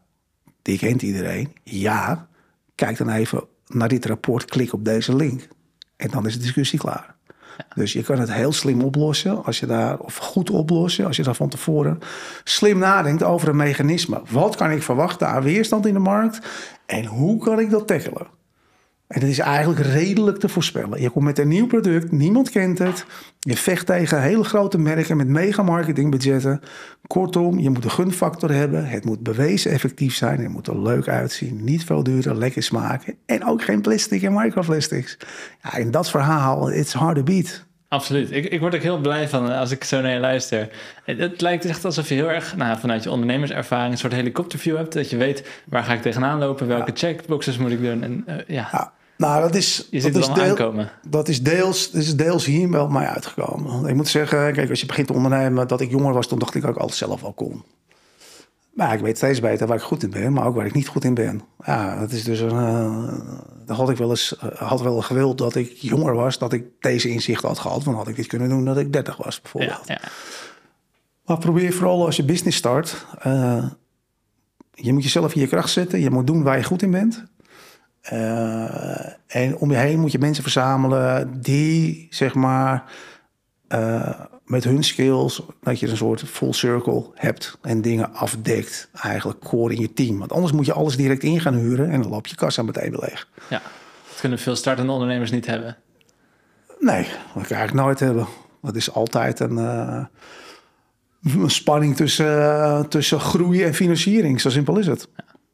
[0.62, 1.54] Die kent iedereen.
[1.63, 2.28] Ja.
[2.76, 5.48] Kijk dan even naar dit rapport, klik op deze link.
[5.96, 7.16] En dan is de discussie klaar.
[7.58, 7.66] Ja.
[7.76, 11.24] Dus je kan het heel slim oplossen als je daar, of goed oplossen, als je
[11.24, 12.00] daar van tevoren
[12.44, 14.22] slim nadenkt over een mechanisme.
[14.30, 16.39] Wat kan ik verwachten aan weerstand in de markt
[16.86, 18.28] en hoe kan ik dat tackelen?
[19.13, 21.02] En dat is eigenlijk redelijk te voorspellen.
[21.02, 23.06] Je komt met een nieuw product, niemand kent het.
[23.39, 26.62] Je vecht tegen hele grote merken met mega marketingbudgetten.
[27.08, 28.86] Kortom, je moet een gunfactor hebben.
[28.86, 30.39] Het moet bewezen effectief zijn.
[30.39, 31.63] Het moet er leuk uitzien.
[31.63, 33.15] Niet veel duurder, lekker smaken.
[33.26, 35.17] En ook geen plastic en microplastics.
[35.63, 37.65] Ja, in dat verhaal, it's hard to beat.
[37.88, 38.32] Absoluut.
[38.32, 40.69] Ik, ik word ook heel blij van als ik zo naar je luister.
[41.04, 44.78] Het, het lijkt echt alsof je heel erg nou, vanuit je ondernemerservaring een soort helikopterview
[44.78, 44.93] hebt.
[44.93, 46.97] Dat je weet waar ga ik tegenaan lopen, welke ja.
[46.97, 48.04] checkboxes moet ik doen.
[48.04, 48.69] En, uh, ja.
[48.71, 48.93] ja.
[49.17, 50.91] Nou, dat is, Je dat is, deel, aankomen.
[51.08, 53.86] dat is deels, dat is deels hier wel mij uitgekomen.
[53.86, 56.56] Ik moet zeggen, kijk, als je begint te ondernemen, dat ik jonger was, toen dacht
[56.56, 57.63] ik ik alles zelf wel kon.
[58.73, 60.88] Maar ik weet steeds beter waar ik goed in ben, maar ook waar ik niet
[60.88, 61.41] goed in ben.
[61.65, 62.49] Ja, dat is dus een.
[62.49, 63.13] eh,
[63.65, 66.63] dan had ik wel eens eh, had wel gewild dat ik jonger was, dat ik
[66.80, 67.84] deze inzichten had gehad.
[67.84, 69.88] Want had ik dit kunnen doen dat ik 30 was, bijvoorbeeld.
[69.88, 70.10] Ja, ja.
[71.26, 73.06] Maar probeer vooral als je business start.
[73.19, 73.65] eh,
[74.71, 75.99] je moet jezelf in je kracht zetten.
[75.99, 77.23] Je moet doen waar je goed in bent.
[78.04, 82.84] Eh, en om je heen moet je mensen verzamelen die, zeg maar,
[83.68, 88.89] eh, met hun skills, dat je een soort full circle hebt en dingen afdekt.
[88.94, 90.18] Eigenlijk core in je team.
[90.18, 92.92] Want anders moet je alles direct in gaan huren en dan loop je kassa meteen
[92.92, 93.28] weer leeg.
[93.50, 93.62] ja.
[94.10, 95.78] Dat kunnen veel startende ondernemers niet hebben.
[96.80, 98.28] Nee, dat kan ik eigenlijk nooit hebben.
[98.62, 100.06] Dat is altijd een, eh,
[101.22, 104.42] een spanning tussen, tussen groei en financiering.
[104.42, 105.08] Zo simpel is het.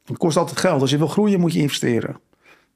[0.05, 0.81] Het kost altijd geld.
[0.81, 2.19] Als je wil groeien, moet je investeren.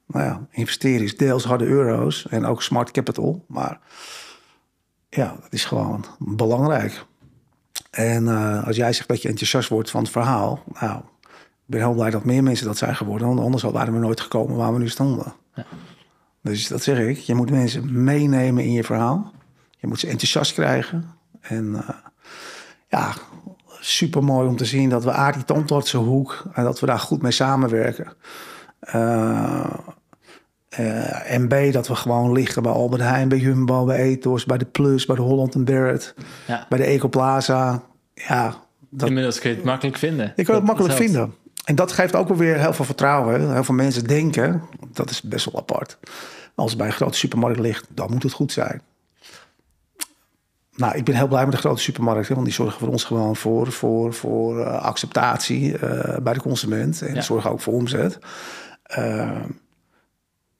[0.06, 3.44] Nou ja, investeren is deels harde euro's en ook smart capital.
[3.48, 3.80] Maar
[5.08, 7.04] ja, dat is gewoon belangrijk.
[7.90, 10.62] En eh, als jij zegt dat je enthousiast wordt van het verhaal...
[10.80, 10.98] Nou,
[11.66, 13.28] ik ben heel blij dat meer mensen dat zijn geworden.
[13.28, 15.34] Want anders waren we nooit gekomen waar we nu stonden.
[16.42, 17.18] Dus dat zeg ik.
[17.18, 19.32] Je moet mensen meenemen in je verhaal.
[19.70, 21.10] Je moet ze enthousiast krijgen.
[21.40, 21.88] En eh,
[22.88, 23.14] ja,
[23.80, 26.44] super mooi om te zien dat we A, die tandartsenhoek...
[26.52, 28.12] en dat we daar goed mee samenwerken.
[30.68, 34.44] Eh, en B, dat we gewoon liggen bij Albert Heijn, bij Jumbo, bij Ethos...
[34.44, 36.14] bij de Plus, bij de Holland en Barrett,
[36.46, 36.66] Ja.
[36.68, 37.82] bij de Ecoplaza.
[38.14, 38.54] Ja,
[38.88, 40.32] dat, Inmiddels kun je het makkelijk vinden.
[40.36, 41.34] je kan het makkelijk vinden.
[41.64, 43.52] En dat geeft ook wel weer heel veel vertrouwen.
[43.52, 45.98] Heel veel mensen denken, dat is best wel apart.
[46.54, 48.82] Als het bij een grote supermarkt ligt, dan moet het goed zijn.
[50.76, 53.36] Nou, ik ben heel blij met de grote supermarkten, want die zorgen voor ons gewoon
[53.36, 55.78] voor, voor, voor eh, acceptatie
[56.22, 57.02] bij de consument.
[57.02, 57.20] En Ja.
[57.20, 58.18] zorgen ook voor omzet.
[58.94, 59.40] Eh,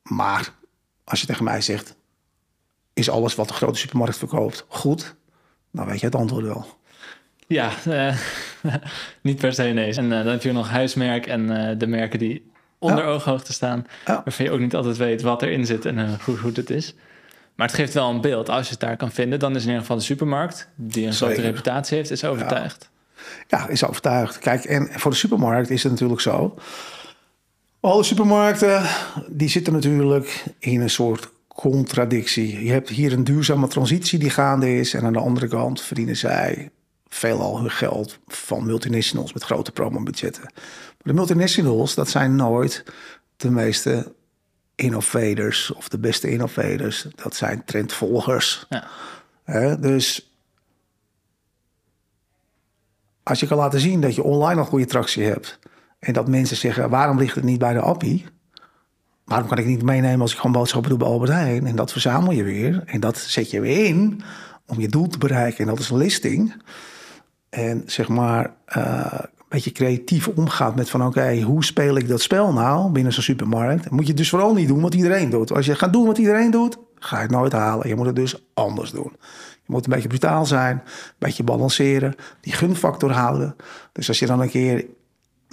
[0.03, 0.53] maar
[1.05, 1.95] als je tegen mij zegt,
[2.95, 5.15] is alles wat de grote supermarkt verkoopt goed?
[5.73, 6.67] Dan weet je het antwoord wel.
[7.47, 8.17] Ja, eh,
[9.23, 9.95] niet per se nee.
[9.95, 13.11] En eh, dan heb je nog huismerk en eh, de merken die onder Ja.
[13.11, 13.87] ooghoogte staan.
[14.07, 14.21] Ja.
[14.25, 16.95] Waarvan je ook niet altijd weet wat erin zit en hoe goed het is.
[17.55, 18.49] Maar het geeft wel een beeld.
[18.49, 21.13] Als je het daar kan vinden, dan is in ieder geval de supermarkt, die een
[21.13, 21.51] grote Zeker.
[21.51, 22.91] reputatie heeft, is overtuigd.
[23.49, 24.39] Ja, is overtuigd.
[24.39, 26.55] Kijk, en voor de supermarkt is het natuurlijk zo.
[27.85, 28.83] Alle supermarkten,
[29.29, 32.65] die zitten natuurlijk in een soort contradictie.
[32.65, 34.95] Je hebt hier een duurzame transitie die gaande is.
[34.95, 36.71] En aan de andere kant verdienen zij
[37.09, 40.43] veelal hun geld van multinationals met grote promobudgetten.
[40.43, 42.85] Maar de multinationals, dat zijn nooit
[43.37, 44.13] de meeste
[44.75, 47.07] innovators of de beste innovators.
[47.15, 48.67] Dat zijn trendvolgers.
[49.45, 49.77] Ja.
[49.77, 50.35] Dus
[53.23, 55.59] als je kan laten zien dat je online al goede tractie hebt...
[56.05, 58.25] en dat mensen zeggen, waarom ligt het niet bij de appie?
[59.25, 61.67] Waarom kan ik niet meenemen als ik gewoon boodschappen doe bij Albert Heijn?
[61.67, 64.23] En dat verzamel je weer en dat zet je weer in
[64.67, 65.59] om je doel te bereiken.
[65.59, 66.63] En dat is een listing.
[67.49, 71.07] En zeg maar eh, een beetje creatief omgaat met van...
[71.07, 73.85] oké, hoe speel ik dat spel nou binnen zo'n supermarkt?
[73.85, 75.53] Dan moet je dus vooral niet doen wat iedereen doet.
[75.53, 77.89] Als je gaat doen wat iedereen doet, ga je het nooit halen.
[77.89, 79.13] Je moet het dus anders doen.
[79.67, 83.57] Je moet een beetje brutaal zijn, een beetje balanceren, die gunfactor houden.
[83.93, 84.87] Dus als je dan een keer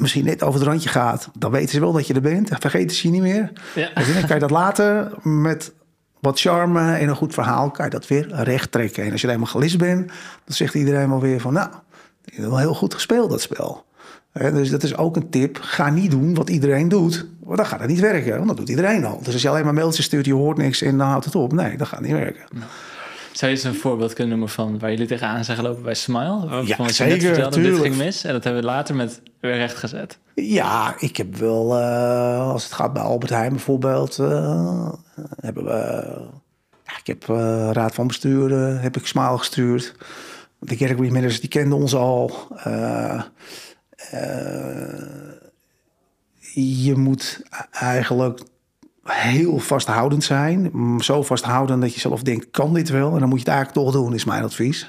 [0.01, 2.49] misschien net over het randje gaat, dan weten ze wel dat je er bent.
[2.59, 3.51] Vergeten ze je niet meer.
[3.75, 3.93] Ja.
[3.93, 5.73] En dan kan je dat later met
[6.19, 9.03] wat charme en een goed verhaal, kan je dat weer recht trekken.
[9.03, 10.07] En als je er helemaal gelist bent,
[10.45, 11.69] dan zegt iedereen wel weer van, nou,
[12.23, 13.85] je hebt wel heel goed gespeeld dat spel.
[14.33, 15.57] Dus dat is ook een tip.
[15.61, 17.27] Ga niet doen wat iedereen doet.
[17.43, 18.35] Want dan gaat het niet werken.
[18.35, 19.19] Want dat doet iedereen al.
[19.23, 21.53] Dus als je alleen maar mailtjes stuurt, je hoort niks en dan houdt het op.
[21.53, 22.43] Nee, dat gaat niet werken.
[23.31, 26.43] Zou je eens een voorbeeld kunnen noemen van waar jullie tegenaan zijn gelopen bij Smile?
[26.47, 28.95] Van Ja, wat je net zeker, vertelde, dit ging mis en dat hebben we later
[28.95, 30.19] met weer recht gezet.
[30.35, 34.91] Ja, ik heb wel, eh, als het gaat bij Albert Heijn bijvoorbeeld, eh,
[35.35, 35.71] hebben we,
[36.85, 39.95] ja, ik heb eh, raad van bestuur, heb ik Smile gestuurd.
[40.59, 42.31] De category managers, die kenden ons al.
[46.53, 47.41] Je moet
[47.71, 48.39] eigenlijk
[49.03, 50.69] heel vasthoudend zijn.
[50.73, 53.13] Mm, Zo vasthoudend dat je zelf denkt, kan dit wel?
[53.13, 54.87] En dan moet je het eigenlijk toch doen, is mijn advies.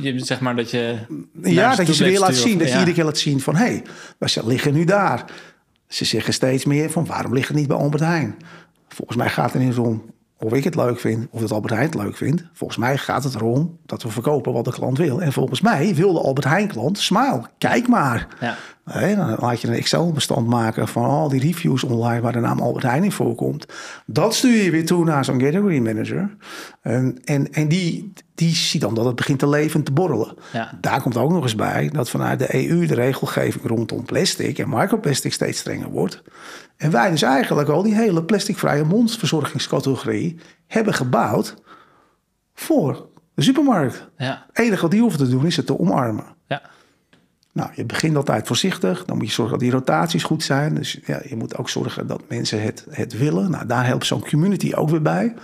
[0.00, 0.98] Je, zeg maar dat je...
[1.42, 2.58] Ja, dat je ze weer laat zien.
[2.58, 3.56] Dat je iedere keer laat zien van...
[3.56, 3.82] hé, hey,
[4.18, 5.24] wij liggen nu daar.
[5.88, 7.06] Ze zeggen steeds meer van...
[7.06, 8.36] waarom ligt het niet bij Albert Heijn?
[8.88, 11.26] Volgens mij gaat het er niet om of ik het leuk vind...
[11.30, 12.44] of dat Albert Heijn het leuk vindt.
[12.52, 15.22] Volgens mij gaat het erom dat we verkopen wat de klant wil.
[15.22, 16.98] En volgens mij wil de Albert Heijn klant...
[16.98, 18.26] smile, kijk maar.
[18.40, 18.56] Ja.
[18.92, 22.84] Dan laat je een Excel-bestand maken van al die reviews online waar de naam Albert
[22.84, 23.66] Heijn in voorkomt.
[24.06, 26.36] Dat stuur je weer toe naar zo'n category manager.
[26.80, 30.34] En, en, en die, die ziet dan dat het begint te leven en te borrelen.
[30.52, 30.78] Ja.
[30.80, 34.68] Daar komt ook nog eens bij dat vanuit de EU de regelgeving rondom plastic en
[34.68, 36.22] microplastic steeds strenger wordt.
[36.76, 41.54] En wij dus eigenlijk al die hele plasticvrije mondverzorgingscategorie hebben gebouwd
[42.54, 44.08] voor de supermarkt.
[44.16, 44.44] Ja.
[44.48, 46.24] Het enige wat die hoeven te doen is het te omarmen.
[46.46, 46.62] Ja.
[47.56, 49.04] Nou, je begint altijd voorzichtig.
[49.04, 50.74] Dan moet je zorgen dat die rotaties goed zijn.
[50.74, 53.50] Dus ja, je moet ook zorgen dat mensen het, het willen.
[53.50, 55.34] Nou, daar helpt zo'n community ook weer bij.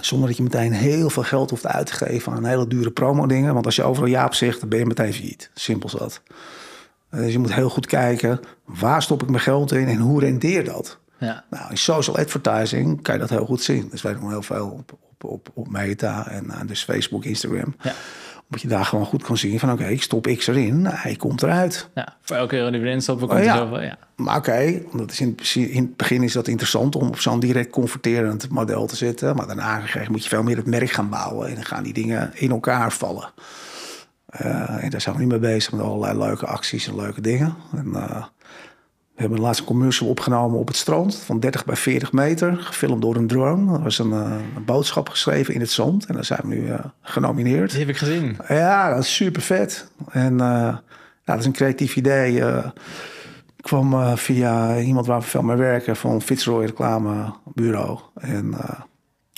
[0.00, 3.54] Zonder dat je meteen heel veel geld hoeft uit te geven aan hele dure promo-dingen.
[3.54, 5.50] Want als je overal ja op zegt, dan ben je meteen failliet.
[5.54, 6.22] Simpel zat.
[7.10, 10.66] Dus je moet heel goed kijken, waar stop ik mijn geld in en hoe rendeert
[10.66, 10.98] dat?
[11.18, 11.44] Ja.
[11.50, 13.88] Nou, in social advertising kan je dat heel goed zien.
[13.90, 17.74] Dus wij doen heel veel op, op, op, op Meta en uh, dus Facebook, Instagram.
[17.82, 17.92] Ja.
[18.46, 21.42] Omdat je daar gewoon goed kan zien van oké, ik stop X erin, hij komt
[21.42, 21.88] eruit.
[21.94, 22.16] ja.
[22.20, 23.56] Voor elke euro die we erin stoppen, komt er ja.
[23.56, 23.82] zoveel.
[23.82, 23.98] Ja.
[24.16, 27.18] Maar oké, dat is in, het precies- in het begin is dat interessant om op
[27.18, 29.36] zo'n direct converterend model te zitten.
[29.36, 31.48] Maar daarna moet je veel meer het merk gaan bouwen.
[31.48, 33.32] En dan gaan die dingen in elkaar vallen.
[34.26, 37.54] Eh, en daar zijn we nu mee bezig met allerlei leuke acties en leuke dingen.
[37.76, 38.24] En, eh,
[39.16, 42.56] we hebben laatst een commercial opgenomen op het strand van 30 bij 40 meter.
[42.56, 43.76] Gefilmd door een drone.
[43.76, 46.06] Er was een, eh, een boodschap geschreven in het zand.
[46.06, 47.70] En daar zijn we nu eh, genomineerd.
[47.70, 48.36] Die heb ik gezien.
[48.48, 49.90] Ja, dat is super vet.
[50.10, 50.82] En uh, ja,
[51.24, 52.42] dat is een creatief idee.
[53.60, 57.98] Kwam via iemand waar we veel mee werken van Fitzroy reclamebureau.
[58.14, 58.54] En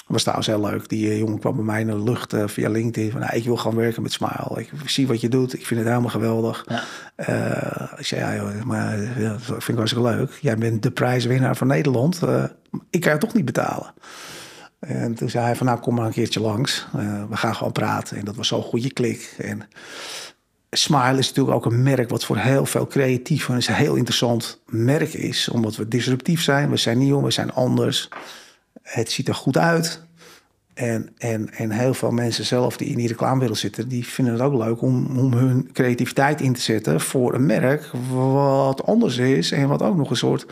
[0.08, 0.88] was trouwens heel leuk.
[0.88, 3.10] Die jongen kwam bij mij in de lucht via LinkedIn.
[3.10, 4.66] Van, nou, ik wil gaan werken met Smile.
[4.82, 5.54] Ik zie wat je doet.
[5.54, 6.66] Ik vind het helemaal geweldig.
[6.68, 6.82] Ja.
[7.98, 10.38] ik zei, ja, joh, maar ja, dat vind ik hartstikke leuk.
[10.40, 12.20] Jij bent de prijswinnaar van Nederland.
[12.90, 13.94] ik kan je toch niet betalen.
[14.78, 16.86] En toen zei hij van, nou, kom maar een keertje langs.
[16.96, 18.16] Uh, we gaan gewoon praten.
[18.16, 19.34] En dat was zo'n goede klik.
[19.38, 19.68] En
[20.70, 25.14] Smile is natuurlijk ook een merk wat voor heel veel creatieven een heel interessant merk
[25.14, 25.48] is.
[25.48, 28.08] Omdat we disruptief zijn, we zijn nieuw, we zijn anders.
[28.88, 30.06] Het ziet er goed uit.
[30.74, 33.88] En, en, en heel veel mensen zelf die in die reclamewereld zitten...
[33.88, 37.00] die vinden het ook leuk om, om hun creativiteit in te zetten...
[37.00, 39.52] voor een merk wat anders is...
[39.52, 40.46] en wat ook nog een soort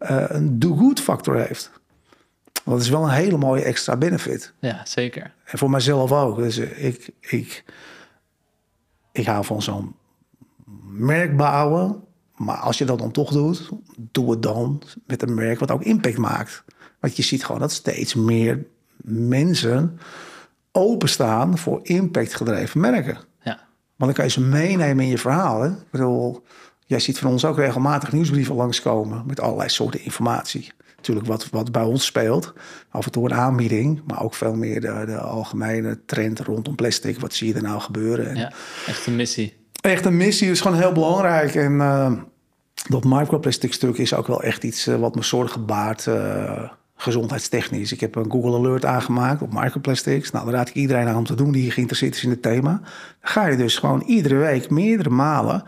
[0.00, 1.70] uh, een do-good factor heeft.
[2.64, 4.52] Dat is wel een hele mooie extra benefit.
[4.58, 5.34] Ja, zeker.
[5.44, 6.36] En voor mijzelf ook.
[6.36, 7.64] Dus ik, ik,
[9.12, 9.94] ik hou van zo'n
[10.86, 12.04] merk bouwen.
[12.36, 15.82] Maar als je dat dan toch doet, doe het dan met een merk wat ook
[15.82, 16.64] impact maakt.
[17.06, 18.66] Want je ziet gewoon dat steeds meer
[19.02, 19.98] mensen
[20.72, 23.18] openstaan voor impactgedreven merken.
[23.40, 23.58] Ja.
[23.96, 25.60] Want dan kan je ze meenemen in je verhaal.
[25.60, 25.68] Hè?
[25.68, 26.44] Ik bedoel,
[26.86, 31.72] jij ziet van ons ook regelmatig nieuwsbrieven langskomen met allerlei soorten informatie natuurlijk wat, wat
[31.72, 32.52] bij ons speelt.
[32.90, 37.20] Af en toe een aanbieding, maar ook veel meer de, de algemene trend rondom plastic.
[37.20, 38.28] Wat zie je er nou gebeuren?
[38.28, 38.52] En ja,
[38.86, 39.56] echt een missie.
[39.80, 41.54] Echt een missie is gewoon heel belangrijk.
[41.54, 42.12] En uh,
[42.88, 46.06] dat microplastic stuk is ook wel echt iets uh, wat me zorgen baart.
[46.06, 47.92] Uh, gezondheidstechnisch.
[47.92, 50.30] Ik heb een Google Alert aangemaakt op microplastics.
[50.30, 52.80] Nou, daar raad ik iedereen aan om te doen die geïnteresseerd is in het thema.
[53.20, 55.64] Ga je dus gewoon iedere week meerdere malen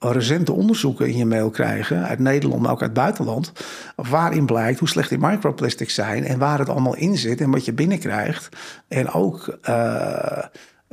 [0.00, 3.52] recente onderzoeken in je mail krijgen, uit Nederland, maar ook uit het buitenland,
[3.96, 7.64] waarin blijkt hoe slecht die microplastics zijn en waar het allemaal in zit en wat
[7.64, 8.56] je binnenkrijgt.
[8.88, 10.42] En ook uh,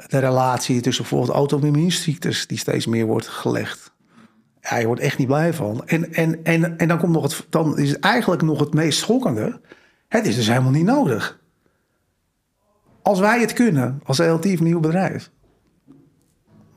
[0.08, 3.92] de relatie tussen bijvoorbeeld auto-immuunziektes, die steeds meer wordt gelegd.
[4.70, 5.82] Ja, je wordt echt niet blij van.
[5.86, 9.00] En, en, en, en dan, komt nog het, dan is het eigenlijk nog het meest
[9.00, 9.60] schokkende.
[10.08, 11.40] Het is dus helemaal niet nodig.
[13.02, 15.30] Als wij het kunnen, als relatief nieuw bedrijf,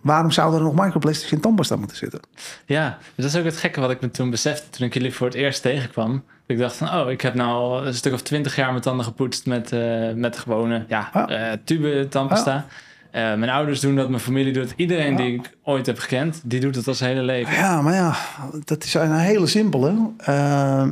[0.00, 2.20] waarom zouden er nog microplastics in tandpasta moeten zitten?
[2.66, 5.26] Ja, dat is ook het gekke wat ik me toen besefte toen ik jullie voor
[5.26, 6.24] het eerst tegenkwam.
[6.46, 9.46] Ik dacht van, oh, ik heb nou een stuk of twintig jaar mijn tanden gepoetst
[9.46, 11.52] met, uh, met gewone ja, Ja.
[11.52, 12.66] uh, tube tandpasta.
[13.14, 14.72] Uh, mijn ouders doen dat, mijn familie doet.
[14.76, 17.54] Iedereen die ik ooit heb gekend, die doet het al zijn hele leven.
[17.54, 18.16] Ja, maar ja,
[18.64, 20.10] dat is een hele simpele.
[20.28, 20.88] Uh,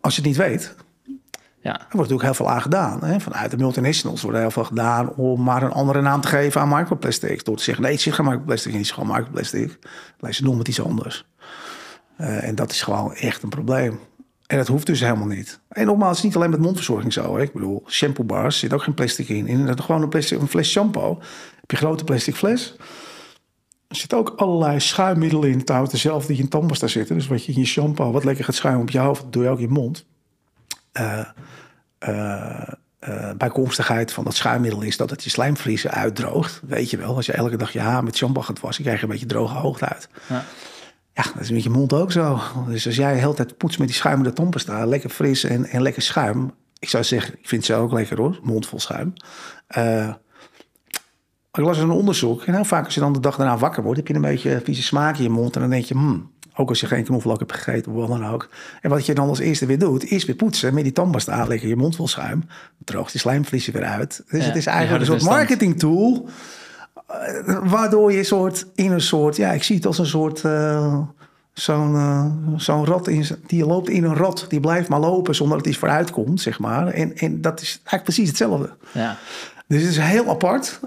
[0.00, 0.74] als je het niet weet,
[1.60, 3.04] Ja, er wordt natuurlijk heel veel aan gedaan.
[3.04, 3.20] Hè?
[3.20, 6.60] Vanuit de multinationals wordt er heel veel gedaan om maar een andere naam te geven
[6.60, 7.44] aan microplastics.
[7.44, 9.78] Door te zeggen, nee, het is geen microplastic, het is gewoon microplastic.
[10.20, 11.26] Alleen ze noemen het iets anders.
[12.20, 14.00] Uh, en dat is gewoon echt een probleem.
[14.48, 15.60] En dat hoeft dus helemaal niet.
[15.68, 17.36] En nogmaals, het is niet alleen met mondverzorging zo.
[17.36, 17.42] Hè?
[17.42, 19.46] Ik bedoel, shampoo bars zit ook geen plastic in.
[19.46, 21.18] In gewoon een, een fles shampoo
[21.60, 22.76] heb je een grote plastic fles.
[23.88, 25.64] Er zitten ook allerlei schuimmiddelen in.
[25.64, 27.16] Trouwens, dezelfde die in tandpasta zitten.
[27.16, 29.48] Dus wat je in je shampoo, wat lekker gaat schuimen op je hoofd, doe je
[29.48, 30.04] ook in je mond.
[30.92, 31.24] Uh,
[32.08, 32.68] uh,
[33.08, 36.60] uh, bijkomstigheid van dat schuimmiddel is dat het je slijmvliezen uitdroogt.
[36.66, 39.04] Weet je wel, als je elke dag je haar met shampoo gaat wassen, krijg je
[39.04, 40.08] een beetje droge hoogte uit.
[40.28, 40.44] Ja.
[41.18, 42.40] Ja, dat is met je mond ook zo.
[42.68, 45.82] Dus als jij de hele tijd poetst met die schuimende tandpasta, lekker fris en, en
[45.82, 46.50] lekker schuim.
[46.78, 49.12] Ik zou zeggen, ik vind ze ook lekker hoor, mond vol schuim.
[49.76, 50.14] Uh,
[51.52, 52.42] ik las een onderzoek.
[52.42, 54.60] En heel vaak als je dan de dag daarna wakker wordt, heb je een beetje
[54.64, 55.54] vieze smaak in je mond.
[55.54, 58.26] En dan denk je, hmm, ook als je geen knoflook hebt gegeten of wat dan
[58.26, 58.48] ook.
[58.80, 60.74] En wat je dan als eerste weer doet, is weer poetsen.
[60.74, 62.44] Met die tandpasta aanleggen, je mond vol schuim.
[62.84, 64.22] Droogt je slijmvliezen weer uit.
[64.28, 66.28] Dus Ja, het is eigenlijk een soort marketing tool.
[67.08, 70.44] Eh, waardoor je soort in een soort, ja, ik zie het als een soort...
[70.44, 70.98] eh,
[71.52, 75.56] Zo'n eh, zo'n rat, in, die loopt in een rat, die blijft maar lopen zonder
[75.56, 76.86] dat hij vooruit komt, zeg maar.
[76.86, 78.70] En, en dat is eigenlijk precies hetzelfde.
[78.92, 79.16] Ja.
[79.66, 80.80] Dus het is heel apart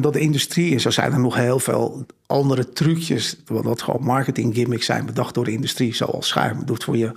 [0.00, 4.04] dat de industrie, en zo zijn er nog heel veel andere trucjes, wat, wat gewoon
[4.04, 6.64] marketing gimmicks zijn bedacht door de industrie, zoals schuim.
[6.64, 7.12] doet voor je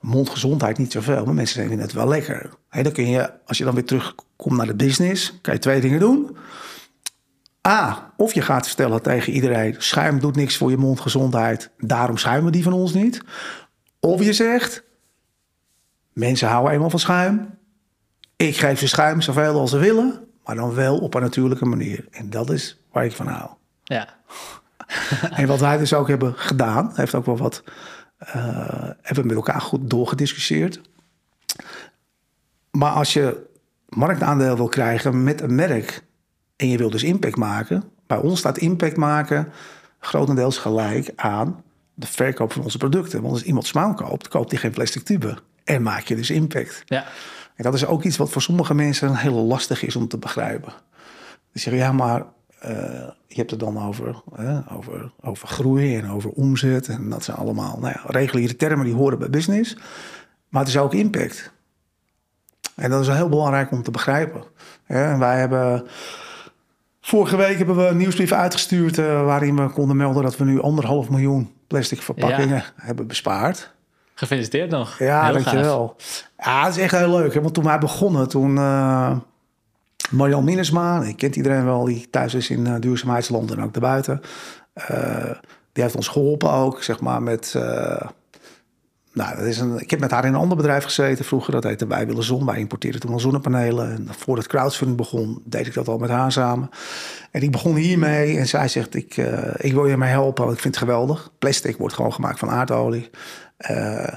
[0.00, 2.50] mondgezondheid niet zoveel, maar mensen vinden het wel lekker.
[2.68, 5.80] Hè, dan kun je, als je dan weer terugkomt naar de business, kan je twee
[5.80, 6.36] dingen doen.
[7.68, 12.52] A, of je gaat vertellen tegen iedereen, schuim doet niks voor je mondgezondheid, daarom schuimen
[12.52, 13.22] die van ons niet.
[14.00, 14.82] Of je zegt,
[16.12, 17.58] mensen houden eenmaal van schuim,
[18.36, 22.06] ik geef ze schuim zoveel als ze willen, maar dan wel op een natuurlijke manier.
[22.10, 23.50] En dat is waar ik van hou.
[23.84, 24.08] Ja.
[25.30, 27.62] En wat wij dus ook hebben gedaan, heeft ook wel wat,
[28.18, 28.32] eh,
[29.02, 30.80] hebben we met elkaar goed doorgediscussieerd.
[32.70, 33.46] Maar als je
[33.88, 36.04] marktaandeel wil krijgen met een merk
[36.56, 39.52] en je wil dus impact maken, bij ons staat impact maken
[39.98, 41.62] grotendeels gelijk aan
[41.94, 43.20] de verkoop van onze producten.
[43.20, 45.36] Want als iemand smaal koopt, koopt hij geen plastic tube.
[45.64, 46.82] En maak je dus impact.
[46.84, 47.04] Ja.
[47.54, 50.72] En dat is ook iets wat voor sommige mensen heel lastig is om te begrijpen.
[51.52, 52.24] Die zeggen, ja, maar
[52.58, 52.72] eh,
[53.26, 54.22] je hebt het dan over,
[54.72, 56.88] over, over groei en over omzet.
[56.88, 59.76] En dat zijn allemaal nou ja, reguliere termen die horen bij business.
[60.48, 61.52] Maar het is ook impact.
[62.74, 64.44] En dat is heel belangrijk om te begrijpen.
[64.86, 65.86] Ja, en wij hebben...
[67.06, 68.98] Vorige week hebben we een nieuwsbrief uitgestuurd...
[68.98, 73.72] eh, waarin we konden melden dat we nu anderhalf miljoen plastic verpakkingen hebben bespaard.
[74.14, 74.98] Gefeliciteerd nog.
[74.98, 75.44] Ja, Heel gaaf.
[75.44, 75.96] dankjewel.
[76.38, 77.34] Ja, het is echt heel leuk.
[77.34, 77.40] Hè?
[77.40, 78.58] Want toen wij begonnen, toen...
[78.58, 79.16] eh
[80.10, 84.20] Marjan Minnesma, die kent iedereen wel, die thuis is in eh, duurzaamheidsland en ook daarbuiten.
[85.72, 87.54] die heeft ons geholpen ook, zeg maar, met...
[89.14, 91.52] nou, dat is een, ik heb met haar in een ander bedrijf gezeten vroeger.
[91.52, 92.46] Dat heette Wij Willen Zon.
[92.46, 93.90] Wij importeerden toen al zonnepanelen.
[93.90, 96.70] En voordat crowdfunding begon, deed ik dat al met haar samen.
[97.30, 98.38] En ik begon hiermee.
[98.38, 100.44] En zij zegt, ik, eh, ik wil je mee helpen.
[100.44, 101.32] want Ik vind het geweldig.
[101.38, 103.10] Plastic wordt gewoon gemaakt van aardolie.
[103.56, 104.14] Eh,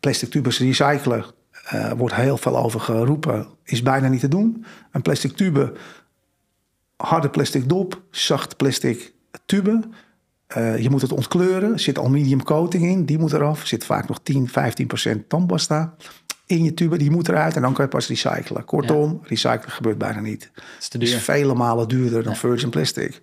[0.00, 1.24] plastic tubes recyclen.
[1.64, 3.46] eh wordt heel veel over geroepen.
[3.64, 4.64] Is bijna niet te doen.
[4.92, 5.72] Een plastic tube,
[6.96, 9.12] harde plastic dop, zacht plastic
[9.46, 9.80] tube.
[10.54, 11.72] Eh, je moet het ontkleuren.
[11.72, 13.04] Er zit aluminium coating in.
[13.04, 13.60] Die moet eraf.
[13.60, 15.94] Er zit vaak nog 10, 15 procent tandpasta
[16.46, 16.96] in je tube.
[16.96, 18.64] Die moet eruit en dan kan je pas recyclen.
[18.64, 20.50] Kortom, recyclen gebeurt bijna niet.
[20.54, 23.20] Het is te vele malen duurder dan virgin plastic.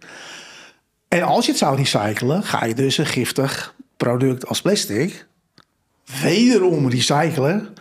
[1.07, 5.27] En als je het zou recyclen, ga je dus een giftig product als plastic
[6.21, 7.73] wederom recyclen.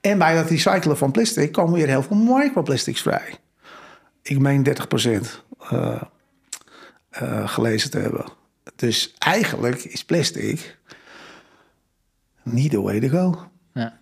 [0.00, 3.34] En bij het recyclen van plastic komen weer heel veel microplastics vrij.
[4.22, 6.02] Ik meen 30% eh,
[7.08, 8.36] eh, gelezen te hebben.
[8.78, 10.78] Dus eigenlijk is plastic
[12.42, 13.48] niet the way to go.
[13.74, 13.98] Ja.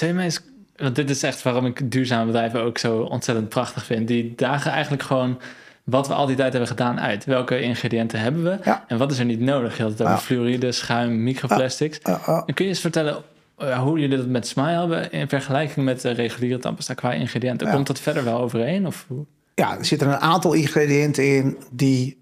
[0.00, 0.40] Mij eens,
[0.76, 4.08] want dit is echt waarom ik duurzame bedrijven ook zo ontzettend prachtig vind.
[4.08, 5.40] Die dagen eigenlijk gewoon
[5.84, 7.24] wat we al die tijd hebben gedaan uit.
[7.24, 8.58] Welke ingrediënten hebben we?
[8.64, 8.84] Ja.
[8.88, 9.76] En wat is er niet nodig?
[9.76, 11.98] Je had het over fluoride, schuim, microplastics.
[11.98, 13.22] En kun je eens vertellen
[13.56, 17.66] eh, hoe jullie dat met Smile hebben in vergelijking met de reguliere tandpasta qua ingrediënten?
[17.66, 17.72] Ja.
[17.72, 18.86] Komt dat verder wel overeen?
[18.86, 19.26] Of hoe?
[19.60, 22.19] ja, er zitten een aantal ingrediënten in die,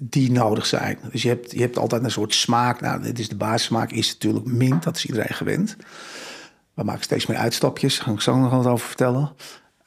[0.00, 0.98] die nodig zijn.
[1.10, 2.80] Dus je hebt, je hebt altijd een soort smaak.
[2.80, 4.82] Nou, dit is de basissmaak, is natuurlijk mint.
[4.82, 5.76] Dat is iedereen gewend.
[6.74, 7.96] We maken steeds meer uitstapjes.
[7.96, 9.32] Daar ga ik zo nog wat over vertellen.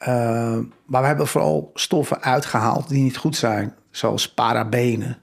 [0.00, 3.74] Uh, maar we hebben vooral stoffen uitgehaald die niet goed zijn.
[3.90, 5.18] Zoals parabenen,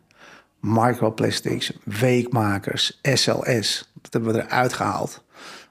[0.59, 3.91] microplastics, weekmakers, SLS.
[4.01, 5.23] Dat hebben we eruit gehaald.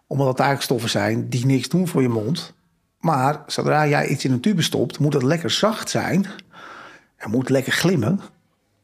[0.07, 2.55] Omdat het eigenlijk stoffen zijn die niks doen voor je mond.
[3.01, 6.27] Maar zodra jij iets in een tube stopt, moet het lekker zacht zijn.
[7.17, 8.21] En moet lekker glimmen.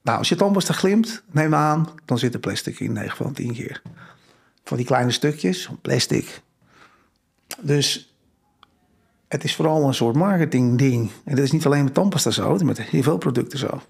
[0.02, 3.52] Nou, als je tandpasta glimt, neem aan, dan zit er plastic in 9 van 10
[3.52, 3.82] keer.
[4.64, 6.42] Van die kleine stukjes, van plastic.
[7.60, 8.14] Dus
[9.28, 11.10] het is vooral een soort marketing ding.
[11.24, 13.80] En dat is niet alleen met tandpasta zo, het is met heel veel producten zo.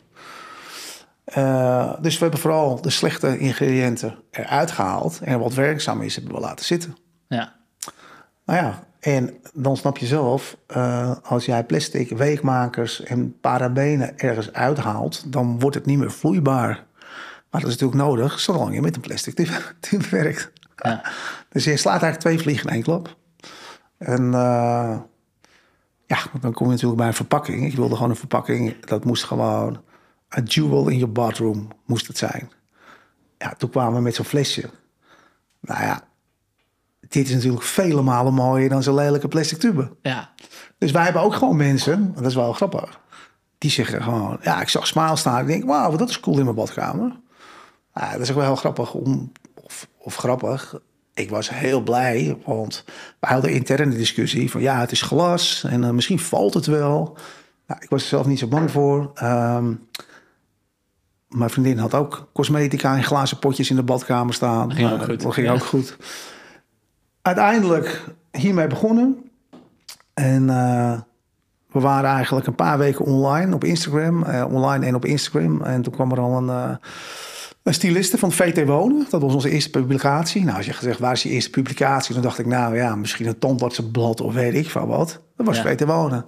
[1.36, 5.20] Uh, dus we hebben vooral de slechte ingrediënten eruit gehaald.
[5.22, 6.96] En wat werkzaam is, hebben we laten zitten.
[7.28, 7.56] Ja.
[8.44, 14.52] Nou ja, en dan snap je zelf, uh, als jij plastic, weekmakers en parabenen ergens
[14.52, 16.86] uithaalt, dan wordt het niet meer vloeibaar.
[17.50, 19.34] Maar dat is natuurlijk nodig, zolang je met een plastic
[19.80, 20.52] tube werkt.
[20.76, 21.02] Ja.
[21.48, 23.16] Dus je slaat eigenlijk twee vliegen in één klap.
[23.98, 24.98] En uh,
[26.06, 27.66] ja, dan kom je natuurlijk bij een verpakking.
[27.66, 29.80] Ik wilde gewoon een verpakking, dat moest gewoon
[30.28, 32.50] een jewel in your bathroom moest het zijn.
[33.38, 34.70] Ja, toen kwamen we met zo'n flesje.
[35.60, 36.02] Nou ja,
[37.10, 39.96] dit is natuurlijk vele malen mooier dan zo'n lelijke plastic tube.
[40.02, 40.30] Ja.
[40.78, 43.00] Dus wij hebben ook gewoon mensen, dat is wel grappig.
[43.58, 44.38] die zeggen gewoon...
[44.42, 45.40] Ja, ik zag Smile staan.
[45.40, 47.16] Ik denk, wauw, dat is cool in mijn badkamer.
[47.94, 48.94] Ja, dat is ook wel heel grappig.
[48.94, 50.80] Om, of, of grappig.
[51.14, 52.84] Ik was heel blij, want
[53.20, 54.60] we hadden interne discussie van...
[54.60, 57.16] Ja, het is glas en uh, misschien valt het wel.
[57.66, 59.12] Nou, ik was er zelf niet zo bang voor.
[59.22, 59.88] Um,
[61.28, 64.68] mijn vriendin had ook cosmetica in glazen potjes in de badkamer staan.
[64.68, 65.22] Dat ging ook goed.
[65.22, 65.96] Dat ging ook goed.
[67.22, 69.30] Uiteindelijk hiermee begonnen.
[70.14, 70.98] En uh,
[71.72, 74.24] we waren eigenlijk een paar weken online op Instagram.
[74.24, 75.62] Uh, online en op Instagram.
[75.62, 76.76] En toen kwam er al een, uh,
[77.62, 79.06] een styliste van VT Wonen.
[79.10, 80.44] Dat was onze eerste publicatie.
[80.44, 82.14] Nou, als je gezegd, waar is je eerste publicatie?
[82.14, 85.20] Dan dacht ik, nou ja, misschien een tandartsenblad of weet ik van wat.
[85.36, 85.62] Dat was ja.
[85.62, 86.24] VT Wonen.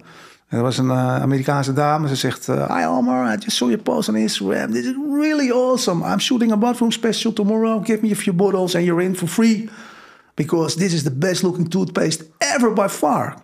[0.47, 2.07] En er was een uh, Amerikaanse dame.
[2.07, 4.71] Ze zegt, uh, Hi Almar, I just saw your post on Instagram.
[4.71, 6.11] This is really awesome.
[6.11, 7.85] I'm shooting a bathroom special tomorrow.
[7.85, 9.69] Give me a few bottles and you're in for free.
[10.33, 13.35] Because this is the best looking toothpaste ever by far.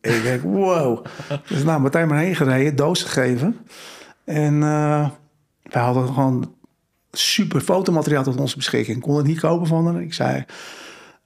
[0.00, 1.04] Ik denk, wow.
[1.48, 3.56] Dus nou, meteen maar heen gereden, doos gegeven.
[4.24, 5.08] En uh,
[5.62, 6.54] we hadden gewoon
[7.12, 8.96] super fotomateriaal tot onze beschikking.
[8.96, 10.02] Ik kon het niet kopen van haar.
[10.02, 10.44] Ik zei...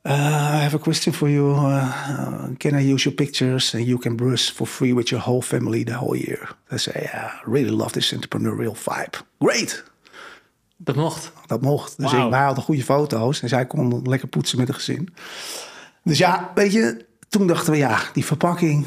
[0.02, 1.52] Uh, I have a question for you.
[1.52, 5.42] Uh, can I use your pictures and you can brush for free with your whole
[5.42, 6.56] family the whole year?
[6.68, 9.22] They say, yeah, I really love this entrepreneurial vibe.
[9.40, 9.84] Great.
[10.82, 11.32] Dat mocht.
[11.46, 11.96] Dat mocht.
[11.96, 12.24] Dus wow.
[12.24, 15.14] ik, wij hadden goede foto's en zij kon lekker poetsen met een gezin.
[16.04, 18.86] Dus ja, weet je, toen dachten we, ja, die verpakking,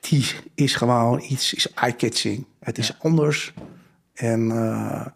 [0.00, 2.46] die is gewoon iets, is eye-catching.
[2.60, 2.94] Het is ja.
[2.98, 3.54] anders.
[4.14, 5.06] En uh,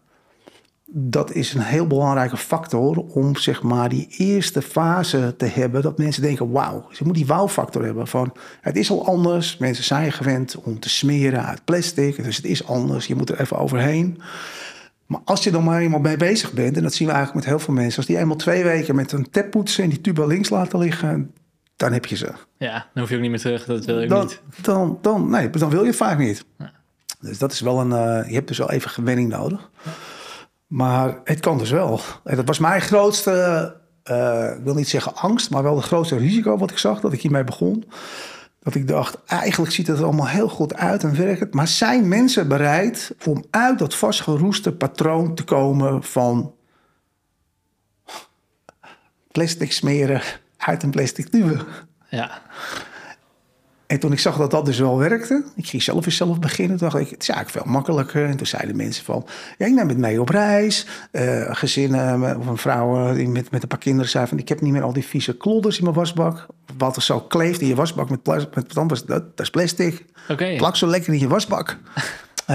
[0.85, 5.81] dat is een heel belangrijke factor om zeg maar die eerste fase te hebben.
[5.81, 6.87] Dat mensen denken, wauw.
[6.91, 9.57] Je moet die wauw-factor hebben van het is al anders.
[9.57, 12.23] Mensen zijn gewend om te smeren uit plastic.
[12.23, 13.07] Dus het is anders.
[13.07, 14.21] Je moet er even overheen.
[15.09, 17.55] Maar als je er maar eenmaal mee bezig bent, en dat zien we eigenlijk met
[17.55, 20.25] heel veel mensen, als die eenmaal twee weken met een tap poetsen en die tuba
[20.25, 21.33] links laten liggen,
[21.75, 22.31] dan heb je ze.
[22.57, 23.65] Ja, dan hoef je ook niet meer terug.
[23.65, 24.41] Dat wil ook dan, niet.
[24.61, 26.45] Dan, dan, nee, dan wil je vaak niet.
[26.57, 26.71] Ja.
[27.19, 27.91] Dus dat is wel een.
[27.91, 29.69] Uh, je hebt dus wel even gewenning nodig.
[29.83, 29.91] Ja.
[30.67, 32.01] Maar het kan dus wel.
[32.23, 33.75] En dat was mijn grootste,
[34.11, 37.13] uh, ik wil niet zeggen angst, maar wel de grootste risico wat ik zag dat
[37.13, 37.85] ik hiermee begon.
[38.59, 41.53] Dat ik dacht, eigenlijk ziet het er allemaal heel goed uit en werkt.
[41.53, 46.53] Maar zijn mensen bereid om uit dat vastgeroeste patroon te komen van
[49.31, 50.21] plastic smeren
[50.57, 51.65] uit een plastic tube?
[52.09, 52.41] Ja.
[53.89, 56.77] En toen ik zag dat dat dus wel werkte, ik ging zelf eens zelf beginnen,
[56.77, 58.25] dacht ik, het is eigenlijk veel makkelijker.
[58.25, 59.25] En toen zeiden mensen van,
[59.57, 60.85] ja, ik neem het mee op reis.
[61.11, 64.61] Uh, gezinnen of een vrouw die met, met een paar kinderen zei van, ik heb
[64.61, 66.45] niet meer al die vieze klodders in mijn wasbak.
[66.77, 70.05] Wat er zo kleeft in je wasbak met, plas, met dat, dat is plastic.
[70.27, 70.55] Okay.
[70.55, 71.77] Plak zo lekker in je wasbak.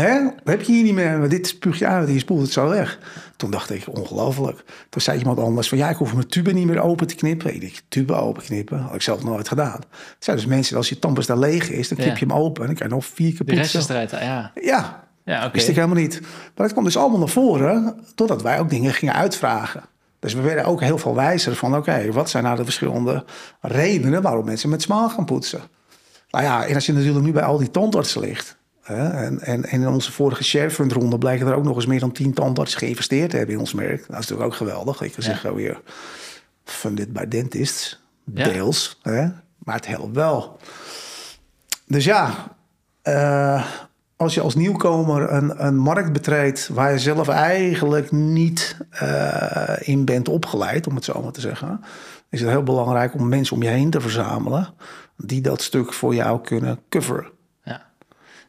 [0.01, 0.23] Hè?
[0.23, 1.19] Dat heb je hier niet meer.
[1.19, 2.99] Maar dit spuug je uit en je spoelt het zo weg.
[3.37, 4.65] Toen dacht ik, ongelooflijk.
[4.89, 7.55] Toen zei iemand anders van, ja, ik hoef mijn tube niet meer open te knippen.
[7.55, 8.79] Ik dacht, tube openknippen?
[8.79, 9.81] Had ik zelf nooit gedaan.
[9.91, 12.19] Het zijn dus mensen, als je tandpasta daar leeg is, dan knip ja.
[12.19, 12.61] je hem open.
[12.63, 13.55] En dan kan je nog vier keer poetsen.
[13.55, 14.53] De rest is eruit, ja.
[14.55, 15.51] Ja, ja okay.
[15.51, 16.21] wist ik helemaal niet.
[16.21, 19.83] Maar het kwam dus allemaal naar voren, totdat wij ook dingen gingen uitvragen.
[20.19, 23.25] Dus we werden ook heel veel wijzer van, oké, okay, wat zijn nou de verschillende
[23.61, 25.61] redenen waarom mensen met smaal gaan poetsen?
[26.31, 29.81] Nou ja, en als je natuurlijk nu bij al die tandartsen ligt, en, en, en,
[29.81, 33.31] in onze vorige sharefund ronde blijken er ook nog eens meer dan tien tandartsen geïnvesteerd
[33.31, 33.99] te hebben in ons merk.
[33.99, 35.01] Dat is natuurlijk ook geweldig.
[35.01, 35.31] Ik kan ja.
[35.31, 35.81] zeggen weer
[36.65, 38.03] funded by dentists,
[38.35, 38.45] ja.
[38.45, 38.99] deels.
[39.03, 39.29] Hè?
[39.59, 40.59] Maar het helpt wel.
[41.87, 42.57] Dus ja,
[43.05, 43.65] uh,
[44.17, 50.05] als je als nieuwkomer een, een markt betreedt waar je zelf eigenlijk niet uh, in
[50.05, 51.81] bent opgeleid, om het zo maar te zeggen,
[52.31, 54.75] is het heel belangrijk om mensen om je heen te verzamelen
[55.17, 57.34] die dat stuk voor jou kunnen coveren.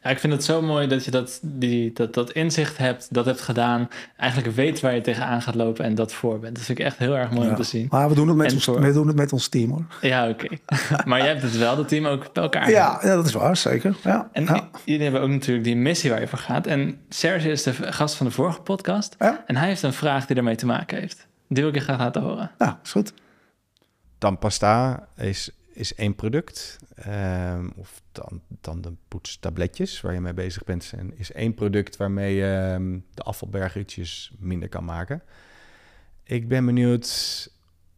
[0.06, 3.24] Ja, ik vind het zo mooi dat je dat, die, dat, dat inzicht hebt, dat
[3.24, 3.88] hebt gedaan.
[4.16, 6.56] Eigenlijk weet waar je tegenaan gaat lopen en dat voor bent.
[6.56, 7.50] Dat vind ik echt heel erg mooi ja.
[7.50, 7.86] om te zien.
[7.90, 8.80] Maar we doen het met, ons, voor...
[8.80, 9.84] we doen het met ons team hoor.
[10.00, 10.44] Ja, oké.
[10.44, 11.04] Okay.
[11.08, 12.70] maar jij hebt het wel, dat team ook bij elkaar.
[12.70, 13.96] Ja, ja dat is waar, zeker.
[14.02, 14.28] Ja.
[14.32, 14.68] En ja.
[14.84, 16.66] jullie hebben ook natuurlijk die missie waar je voor gaat.
[16.66, 19.16] En Serge is de gast van de vorige podcast.
[19.18, 19.44] Ja.
[19.46, 21.26] En hij heeft een vraag die ermee te maken heeft.
[21.48, 22.50] Die wil ik je graag laten horen.
[22.58, 23.12] Ja, is goed.
[24.18, 26.78] Tandpasta is, is één product.
[27.08, 31.96] Um, of dan, dan de poetstabletjes waar je mee bezig bent, en is één product
[31.96, 35.22] waarmee je um, de afvalberg ietsjes minder kan maken.
[36.22, 37.08] Ik ben benieuwd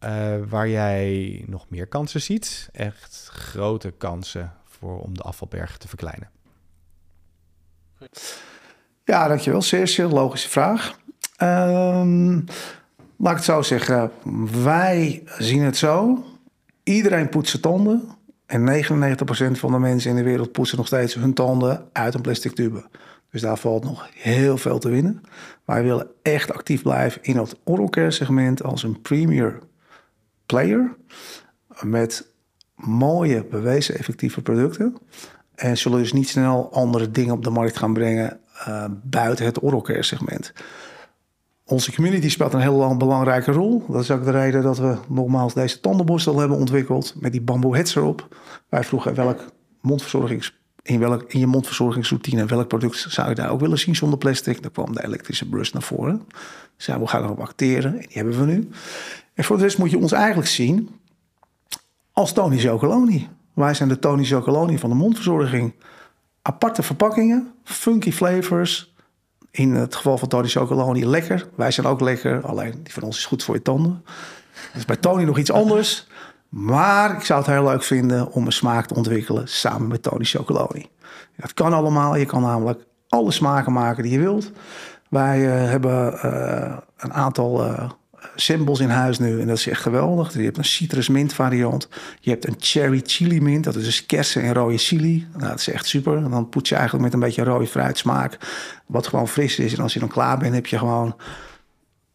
[0.03, 2.69] uh, waar jij nog meer kansen ziet.
[2.71, 6.29] Echt grote kansen voor om de afvalberg te verkleinen.
[9.03, 9.61] Ja, dankjewel.
[9.61, 10.99] Zeer, zeer logische vraag.
[11.41, 12.45] Um,
[13.17, 14.11] laat ik het zo zeggen.
[14.63, 16.23] Wij zien het zo.
[16.89, 18.09] Iedereen poetst zijn tanden.
[18.45, 18.83] En
[19.55, 22.51] 99% van de mensen in de wereld poetsen nog steeds hun tanden uit een plastic
[22.51, 22.85] tube.
[23.31, 25.21] Dus daar valt nog heel veel te winnen.
[25.65, 29.59] Wij willen echt actief blijven in het oral care segment als een premier
[30.45, 30.95] player.
[31.81, 32.31] Met
[32.75, 34.97] mooie, bewezen effectieve producten.
[35.55, 39.63] En zullen dus niet snel andere dingen op de markt gaan brengen uh, buiten het
[39.63, 40.53] oral care segment.
[41.69, 43.83] Onze community speelt een heel belangrijke rol.
[43.87, 47.75] Dat is ook de reden dat we nogmaals deze tandenborstel hebben ontwikkeld met die bamboe
[47.75, 48.35] heads erop.
[48.69, 49.51] Wij vroegen welk
[49.81, 54.17] mondverzorgings, in, welk, in je mondverzorgingsroutine welk product zou je daar ook willen zien zonder
[54.17, 54.61] plastic.
[54.61, 56.21] Daar kwam de elektrische brush naar voren.
[56.77, 58.69] Zeiden we gaan erop acteren en die hebben we nu.
[59.33, 60.89] En voor de rest moet je ons eigenlijk zien
[62.11, 63.27] als Tony Chocoloni.
[63.53, 65.73] Wij zijn de Tony Chocoloni van de mondverzorging.
[66.41, 68.88] Aparte verpakkingen, funky flavors.
[69.51, 71.47] In het geval van Tony Chocoloni lekker.
[71.55, 74.05] Wij zijn ook lekker, alleen die van ons is goed voor je tanden.
[74.73, 76.07] Dus bij Tony nog iets anders.
[76.49, 80.23] Maar ik zou het heel leuk vinden om een smaak te ontwikkelen samen met Tony
[80.23, 80.89] Chocoloni.
[81.35, 82.15] Dat kan allemaal.
[82.15, 84.51] Je kan namelijk alle smaken maken die je wilt.
[85.09, 87.89] Wij uh, hebben uh, een aantal uh,
[88.39, 89.41] symbols in huis nu.
[89.41, 90.33] En dat is echt geweldig.
[90.33, 91.87] Je hebt een citrus mint variant.
[92.19, 93.63] Je hebt een cherry chili mint.
[93.63, 95.27] Dat is dus kersen en rode chili.
[95.31, 96.17] Nou, dat is echt super.
[96.17, 98.37] En dan poets je eigenlijk met een beetje rode fruitsmaak.
[98.85, 99.73] Wat gewoon fris is.
[99.73, 101.15] En als je dan klaar bent, heb je gewoon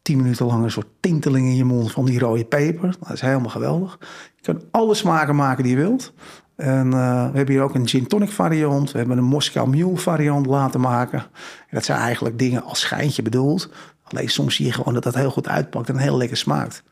[0.02, 2.94] tien minuten lang een soort tinteling in je mond van die rode peper.
[3.00, 3.98] Dat is helemaal geweldig.
[4.36, 6.12] Je kan alle smaken maken die je wilt.
[6.56, 8.92] En uh, we hebben hier ook een gin tonic variant.
[8.92, 11.18] We hebben een Moscow variant laten maken.
[11.18, 13.70] En dat zijn eigenlijk dingen als schijntje bedoeld.
[14.04, 16.82] Alleen soms zie je gewoon dat dat heel goed uitpakt en heel lekker smaakt.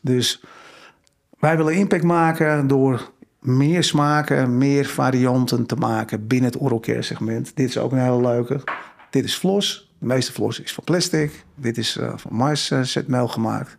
[0.00, 0.44] Dus
[1.38, 7.02] wij willen impact maken door meer smaken, meer varianten te maken binnen het oral care
[7.02, 7.56] segment.
[7.56, 8.60] Dit is ook een hele leuke.
[9.10, 9.92] Dit is Flos.
[9.98, 11.44] De meeste Flos is van plastic.
[11.54, 13.76] Dit is uh, van maiszetmeel gemaakt.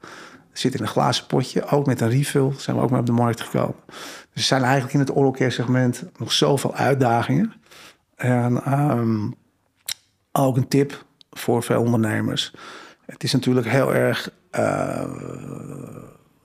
[0.52, 2.52] Zit in een glazen potje, ook met een refill.
[2.58, 3.76] Zijn we ook mee op de markt gekomen.
[3.88, 7.54] Dus er zijn eigenlijk in het oral care segment nog zoveel uitdagingen.
[8.16, 9.36] En um,
[10.32, 11.06] ook een tip
[11.40, 12.54] voor veel ondernemers.
[13.06, 15.04] Het is natuurlijk heel erg uh,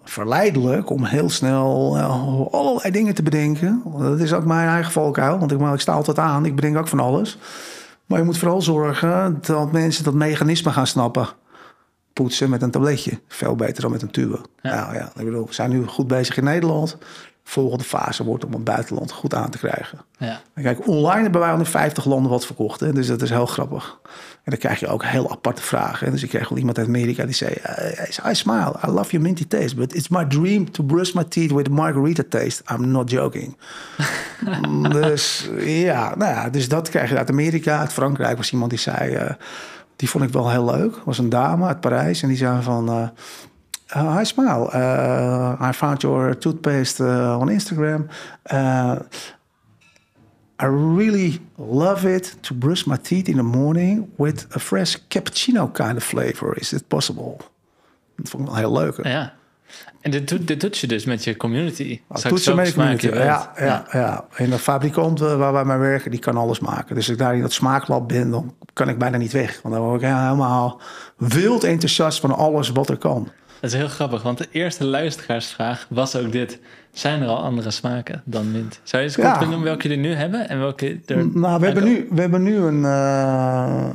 [0.05, 3.83] verleidelijk om heel snel uh, allerlei dingen te bedenken.
[3.99, 6.45] Dat is ook mijn eigen valkuil, want ik, ik sta altijd aan.
[6.45, 7.39] Ik bedenk ook van alles.
[8.07, 11.29] Maar je moet vooral zorgen dat mensen dat mechanisme gaan snappen.
[12.13, 13.21] Poetsen met een tabletje.
[13.29, 14.41] Veel beter dan met een tube.
[14.63, 14.75] Ja.
[14.75, 16.99] Nou ja, ik bedoel, we zijn nu goed bezig in Nederland
[17.45, 19.99] volgende fase wordt om het buitenland goed aan te krijgen.
[20.19, 20.41] Ja.
[20.55, 22.81] kijk, online hebben wij al in 50 landen wat verkocht.
[22.81, 23.99] Hè, dus dat is heel grappig.
[24.45, 26.11] En dan krijg je ook heel aparte vragen.
[26.11, 27.55] Dus ik kreeg wel iemand uit Amerika die zei...
[28.31, 29.77] I smile, I love your minty taste...
[29.77, 32.63] but it's my dream to brush my teeth with margarita taste.
[32.73, 33.57] I'm not joking.
[34.93, 37.79] dus ja, nou ja, dus dat krijg je uit Amerika.
[37.79, 39.15] Uit Frankrijk was iemand die zei...
[39.15, 39.31] Uh,
[39.97, 40.97] die vond ik wel heel leuk.
[41.05, 42.23] was een dame uit Parijs.
[42.23, 42.91] En die zei van...
[42.91, 43.09] Uh,
[43.95, 44.71] uh, hi, Smile.
[44.73, 48.09] Uh, I found your toothpaste uh, on Instagram.
[50.63, 55.73] I really love it to brush my teeth in the morning with a fresh cappuccino
[55.73, 56.59] kind of flavor.
[56.59, 57.37] Is it possible?
[58.17, 59.07] Dat vond ik wel heel leuk.
[59.07, 59.33] Ja.
[60.01, 62.01] En dit doet, dit doet je dus met je community.
[62.09, 63.07] Dat doet ze met je community.
[63.07, 64.25] Ja, ja, ja, ja.
[64.37, 66.95] En de fabrikant waar wij mee werken, die kan alles maken.
[66.95, 69.63] Dus als ik daar in dat smaaklab ben, dan kan ik bijna niet weg.
[69.63, 70.81] Want dan word ik helemaal
[71.17, 73.29] wild enthousiast van alles wat er kan.
[73.61, 76.61] Dat is heel grappig, want de eerste luisteraarsvraag was ook dit.
[76.93, 78.81] Zijn er al andere smaken dan mint?
[78.83, 79.31] Zou je eens ja.
[79.31, 81.27] kunnen noemen welke jullie nu hebben en welke er...
[81.27, 83.89] Nou, we hebben nu, we hebben nu een, uh,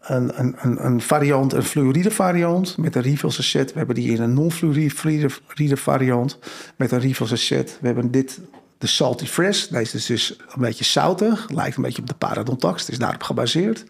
[0.00, 3.72] een, een, een, variant, een fluoride variant met een refill sachet.
[3.72, 6.38] We hebben die in een non-fluoride variant
[6.76, 7.78] met een refill sachet.
[7.80, 8.40] We hebben dit
[8.78, 9.66] de Salty Fresh.
[9.66, 11.50] Deze is dus een beetje zoutig.
[11.50, 12.80] Lijkt een beetje op de Paradontax.
[12.80, 13.84] Het is daarop gebaseerd.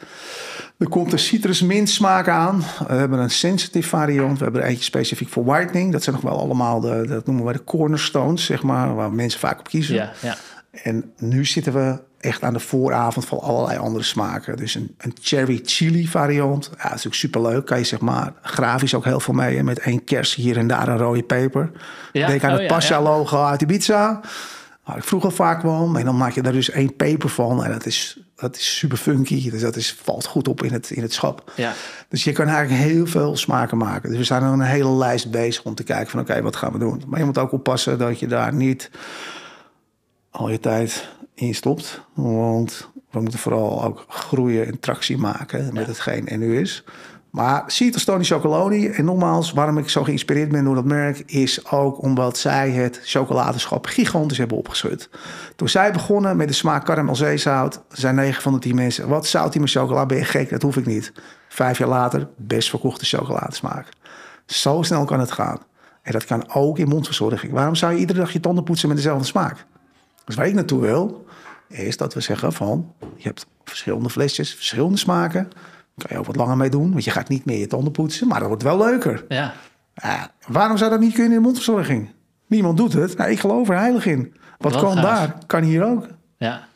[0.79, 2.65] Er komt een citrus mint smaak aan.
[2.87, 4.39] We hebben een sensitive variant.
[4.39, 5.93] We hebben er eentje specifiek voor whitening.
[5.93, 8.95] Dat zijn nog wel allemaal de, dat noemen we de cornerstones, zeg maar.
[8.95, 9.95] Waar mensen vaak op kiezen.
[9.95, 10.37] Ja, ja.
[10.83, 14.57] En nu zitten we echt aan de vooravond van allerlei andere smaken.
[14.57, 16.65] Dus een, een cherry chili variant.
[16.65, 17.67] Ja, dat is natuurlijk superleuk.
[17.67, 19.63] Kan je zeg maar grafisch ook heel veel mee.
[19.63, 21.71] Met één kers hier en daar een rode peper.
[22.13, 24.21] Ja, Denk aan oh, het Pascha-logo uit Ibiza.
[24.95, 27.65] Ik vroeg al vaak wel, en dan maak je daar dus één peper van.
[27.65, 29.51] En dat is, dat is super funky.
[29.51, 31.53] Dus dat is, valt goed op in het, in het schap.
[31.57, 31.73] Ja.
[32.09, 34.09] Dus je kan eigenlijk heel veel smaken maken.
[34.09, 36.73] Dus we zijn er een hele lijst bezig om te kijken van oké, wat gaan
[36.73, 37.03] we doen?
[37.07, 38.91] Maar je moet ook oppassen dat je daar niet
[40.31, 42.01] al je tijd in stopt.
[42.15, 46.85] Want we moeten vooral ook groeien en tractie maken met hetgeen er nu is.
[47.37, 48.89] Maar zie het als Tony Chocoloni.
[48.89, 51.23] En nogmaals, waarom ik zo geïnspireerd ben door dat merk...
[51.27, 55.11] is ook omdat zij het chocoladeschap gigantisch hebben opgeschud.
[55.57, 57.83] Toen zij begonnen met de smaak karamel zeezout...
[57.89, 59.09] zijn 9 van de 10 mensen...
[59.09, 60.51] wat zout in mijn chocola, ben je gek?
[60.51, 61.13] Dat hoef ik niet.
[61.49, 63.89] Vijf jaar later, best verkochte chocoladesmaak.
[64.47, 65.59] Zo snel kan het gaan.
[66.03, 67.53] En dat kan ook in mondverzorging.
[67.53, 69.67] Waarom zou je iedere dag je tanden poetsen met dezelfde smaak?
[70.25, 71.27] Dus waar ik naartoe wil,
[71.69, 72.93] is dat we zeggen van...
[73.17, 75.49] je hebt verschillende flesjes, verschillende smaken
[75.97, 78.29] kan je ook wat langer mee doen, want je gaat niet meer je tanden poetsen,
[78.29, 79.25] maar dat wordt wel leuker.
[79.29, 79.55] Ja.
[80.47, 82.11] waarom zou dat niet kunnen in de mondverzorging?
[82.47, 83.17] Niemand doet het.
[83.17, 84.35] Nou, ik geloof er heilig in.
[84.59, 86.07] Wat kan daar, kan hier ook.
[86.37, 86.69] Ja.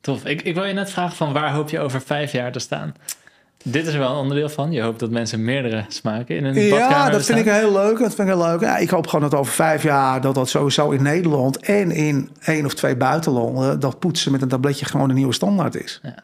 [0.00, 0.24] Tof.
[0.24, 2.94] Ik, ik wil je net vragen van waar hoop je over vijf jaar te staan?
[3.64, 4.72] Dit is er wel een onderdeel van.
[4.72, 7.98] Je hoopt dat mensen meerdere smaken in een badkamer Ja, dat vind ik heel leuk.
[7.98, 8.60] Dat vind ik heel leuk.
[8.60, 12.30] Ja, ik hoop gewoon dat over vijf jaar dat dat sowieso in Nederland en in
[12.42, 16.00] één of twee buitenlanden dat poetsen met een tabletje gewoon een nieuwe standaard is.
[16.02, 16.14] Ja.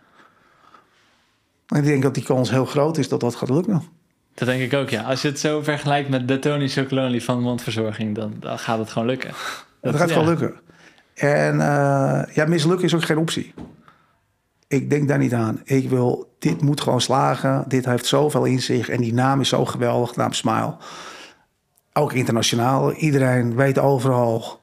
[1.75, 3.83] Ik denk dat die kans heel groot is dat dat gaat lukken.
[4.35, 5.03] Dat denk ik ook, ja.
[5.03, 8.91] Als je het zo vergelijkt met de Tony Chocolonely van mondverzorging, dan, dan gaat het
[8.91, 9.31] gewoon lukken.
[9.81, 10.15] Dat, gaat ja.
[10.15, 10.55] gewoon lukken.
[11.15, 13.55] En eh, ja, mislukken is ook geen optie.
[14.69, 15.61] Ik denk daar niet aan.
[15.65, 17.65] Ik wil, dit moet gewoon slagen.
[17.69, 18.89] Dit heeft zoveel in zich.
[18.89, 20.77] En die naam is zo geweldig, naam Smile.
[21.93, 22.93] Ook internationaal.
[22.93, 24.61] Iedereen weet overal.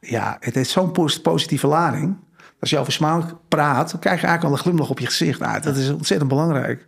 [0.00, 2.16] Ja, het heeft zo'n pos- positieve lading.
[2.60, 5.42] Als je over Smile praat, dan krijg je eigenlijk al een glimlach op je gezicht
[5.42, 5.62] uit.
[5.62, 6.86] Dat is ontzettend belangrijk.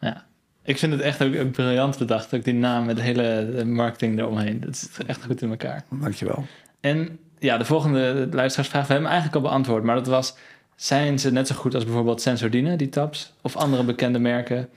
[0.00, 0.26] Ja.
[0.62, 2.34] Ik vind het echt ook, ook briljant bedacht.
[2.34, 4.60] Ook die naam met de hele eh, marketing eromheen.
[4.60, 5.84] Dat is echt goed in elkaar.
[5.90, 6.46] Dankjewel.
[6.80, 9.82] En ja, de volgende luisteraarsvraag, we hebben hem eigenlijk al beantwoord.
[9.82, 10.36] Maar dat was,
[10.76, 13.34] zijn ze net zo goed als bijvoorbeeld Sensordine, die tabs?
[13.42, 14.68] Of andere bekende merken?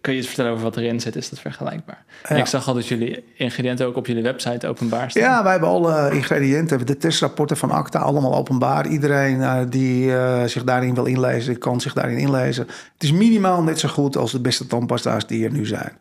[0.00, 1.16] Kun je iets vertellen over wat erin zit?
[1.16, 2.04] Is dat vergelijkbaar?
[2.28, 2.36] Ja.
[2.36, 5.22] ik zag al dat jullie ingrediënten ook op jullie website openbaar staan.
[5.22, 8.86] Ja, wij hebben alle ingrediënten, de testrapporten van ACTA, allemaal openbaar.
[8.86, 12.66] Iedereen eh, die eh, zich daarin wil inlezen, kan zich daarin inlezen.
[12.66, 15.92] Het is minimaal net zo goed als de beste tandpasta's die er nu zijn.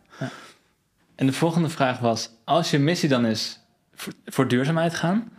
[1.16, 3.60] En de volgende vraag was, als je missie dan is
[3.96, 5.32] voor, voor duurzaamheid gaan,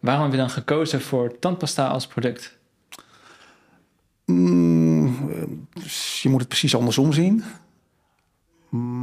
[0.00, 2.56] waarom heb je dan gekozen voor tandpasta als product?
[4.24, 5.82] Mm, eh,
[6.22, 7.44] je moet het precies andersom zien.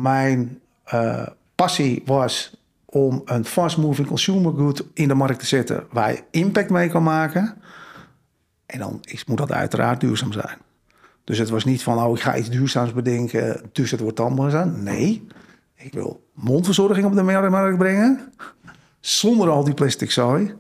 [0.04, 6.12] Mijn eh, passie was om een fast-moving consumer good in de markt te zetten waar
[6.12, 7.58] je impact mee kan maken.
[8.66, 10.58] En dan moet dat uiteraard duurzaam zijn.
[11.24, 14.64] Dus het was niet van, oh, ik ga iets duurzaams bedenken, dus het wordt tandpasta.
[14.64, 15.28] Nee,
[15.76, 18.34] ik wil mondverzorging op de markt brengen,
[19.00, 20.56] zonder al die plastic zooi,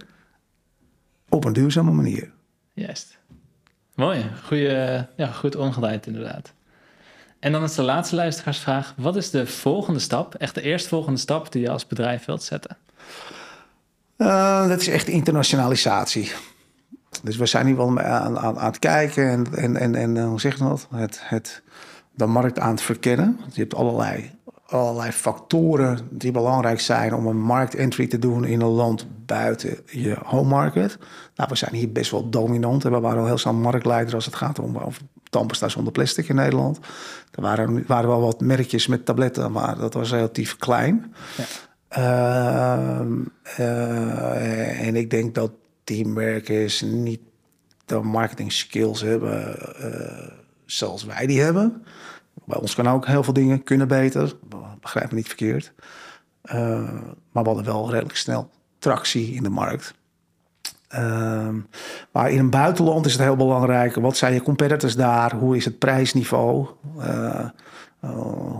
[1.29, 2.31] op een duurzame manier.
[2.73, 3.17] Juist.
[3.95, 6.53] Mooi, Goeie, ja, goed omgedraaid inderdaad.
[7.43, 8.93] En dan is de laatste luisteraarsvraag.
[8.97, 12.77] Wat is de volgende stap, echt de eerstvolgende stap die je als bedrijf wilt zetten?
[14.15, 16.31] Eh, dat is echt internationalisatie.
[17.23, 20.27] Dus we zijn hier wel aan, aan, aan het kijken en, en, en, en eh,
[20.27, 20.87] hoe zeg je dat?
[20.95, 21.61] Het, het,
[22.11, 23.39] de markt aan het verkennen.
[23.53, 24.31] Je hebt allerlei,
[24.65, 30.17] allerlei factoren die belangrijk zijn om een marktentry te doen in een land buiten je
[30.23, 30.97] home market.
[31.35, 34.25] Nou, we zijn hier best wel dominant en we waren al heel snel marktleider als
[34.25, 35.01] het gaat om over
[35.33, 36.79] tandpasta zonder plastic in Nederland.
[37.31, 41.13] Er waren, waren wel wat merkjes met tabletten, maar dat was relatief klein.
[41.37, 41.45] Ja.
[41.93, 43.11] Ehm,
[43.43, 45.51] eh, en ik denk dat
[45.83, 46.69] die merken
[47.03, 47.19] niet
[47.85, 50.31] de marketing skills hebben eh,
[50.65, 51.83] zoals wij die hebben.
[52.45, 54.33] Bij ons kan ook heel veel dingen kunnen beter.
[54.81, 55.73] Begrijp me niet verkeerd.
[56.41, 56.57] Eh,
[57.31, 59.93] maar we hadden wel redelijk snel tractie in de markt.
[60.93, 61.55] Ehm,
[62.11, 63.95] maar in een buitenland is het heel belangrijk.
[63.95, 65.35] Wat zijn je competitors daar?
[65.35, 66.67] Hoe is het prijsniveau?
[66.99, 67.39] Eh,
[67.99, 68.09] eh,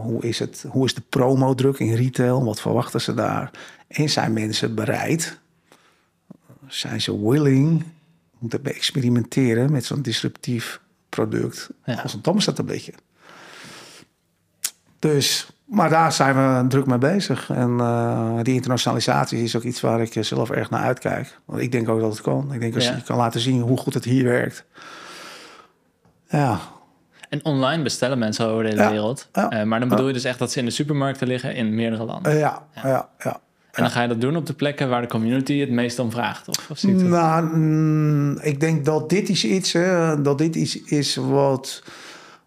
[0.01, 2.43] hoe, is het, hoe is de promodruk in retail?
[2.45, 3.51] Wat verwachten ze daar?
[3.87, 5.39] En zijn mensen bereid?
[6.67, 7.83] Zijn ze willing
[8.39, 10.79] om te experimenteren met zo'n disruptief
[11.09, 11.95] product Ja.
[12.01, 12.93] als een tandpasta-tabletje?
[14.99, 17.49] Dus, maar daar zijn we druk mee bezig.
[17.49, 21.39] En eh, die internationalisatie is ook iets waar ik eh, zelf erg naar uitkijk.
[21.45, 22.53] Want ik denk ook dat het kan.
[22.53, 22.95] Ik denk als Ja.
[22.95, 24.65] je kan laten zien hoe goed het hier werkt.
[26.29, 26.59] Ja,
[27.29, 29.29] En online bestellen mensen over de hele Ja, wereld.
[29.33, 31.75] ja, Eh, maar dan bedoel je dus echt dat ze in de supermarkten liggen in
[31.75, 32.37] meerdere landen.
[32.37, 33.39] Ja, ja, ja.
[33.71, 36.11] en dan ga je dat doen op de plekken waar de community het meest om
[36.11, 36.47] vraagt.
[36.47, 37.07] Of, of zie je het?
[37.07, 41.83] Nou, mm, ik denk dat dit is iets, hè, dat dit iets is wat,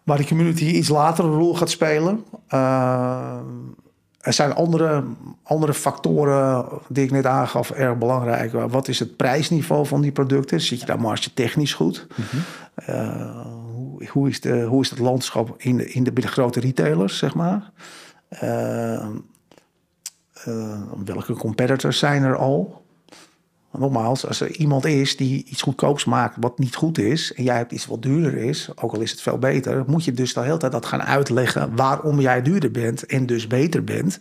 [0.07, 2.23] waar de community iets later een rol gaat spelen.
[2.53, 3.37] Uh,
[4.19, 5.03] er zijn andere,
[5.43, 8.51] andere factoren die ik net aangaf erg belangrijk.
[8.51, 10.61] Wat is het prijsniveau van die producten?
[10.61, 12.07] Zit je daar marge technisch goed?
[12.89, 16.29] Uh, hoe, hoe, is de, hoe is het landschap in de, in de, bij de
[16.29, 17.71] grote retailers, zeg maar?
[18.43, 19.07] Uh,
[21.05, 22.85] welke competitors zijn er al?
[23.77, 27.33] Nogmaals, als er iemand is die iets goedkoops maakt wat niet goed is...
[27.33, 29.83] en jij hebt iets wat duurder is, ook al is het veel beter...
[29.87, 33.47] moet je dus de hele tijd dat gaan uitleggen waarom jij duurder bent en dus
[33.47, 34.17] beter bent.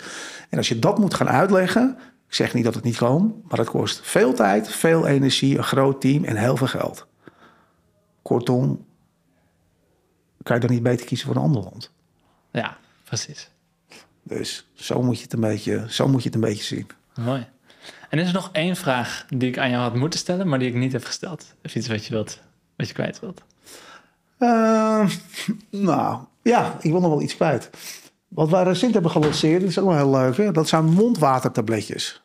[0.48, 1.96] En als je dat moet gaan uitleggen,
[2.28, 3.42] ik zeg niet dat het niet kan...
[3.48, 7.06] maar het kost veel tijd, veel energie, een groot team en heel veel geld.
[8.22, 8.84] Kortom,
[10.42, 11.92] kan je dan niet beter kiezen voor een ander land.
[12.50, 13.50] Ja, precies.
[14.22, 16.86] Dus zo moet je het een beetje, zo moet je het een beetje zien.
[17.20, 17.46] Mooi.
[18.08, 20.68] En is er nog één vraag die ik aan jou had moeten stellen, maar die
[20.68, 21.54] ik niet heb gesteld?
[21.64, 22.38] Of iets wat je, wilt,
[22.76, 23.42] wat je kwijt wilt?
[24.38, 25.08] Uh,
[25.70, 27.70] nou, ja, ik wil nog wel iets kwijt.
[28.28, 30.36] Wat wij recent hebben gelanceerd, dat is ook wel heel leuk.
[30.36, 30.52] Hè?
[30.52, 32.22] Dat zijn mondwatertabletjes.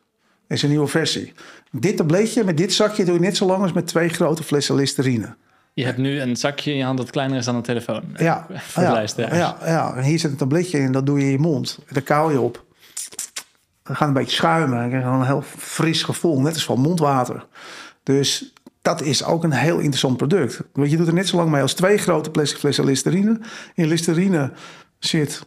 [0.47, 1.33] Dat is een nieuwe versie.
[1.71, 4.75] Dit tabletje met dit zakje doe je net zo lang als met twee grote flessen
[4.75, 5.35] Listerine.
[5.73, 8.03] Je hebt nu een zakje in je hand dat kleiner is dan een telefoon.
[8.15, 9.95] Ja, Voor de ja, ja, ja.
[9.95, 11.79] En hier zit een tabletje in, dat doe je in je mond.
[11.89, 12.65] Daar kauw je op.
[13.91, 14.79] Dan gaat een beetje schuimen.
[14.79, 17.45] Dan krijg je een heel fris gevoel, net als van mondwater.
[18.03, 20.61] Dus dat is ook een heel interessant product.
[20.73, 23.39] Want je doet er net zo lang mee als twee grote plastic flessen Listerine.
[23.73, 24.51] In Listerine
[24.99, 25.45] zit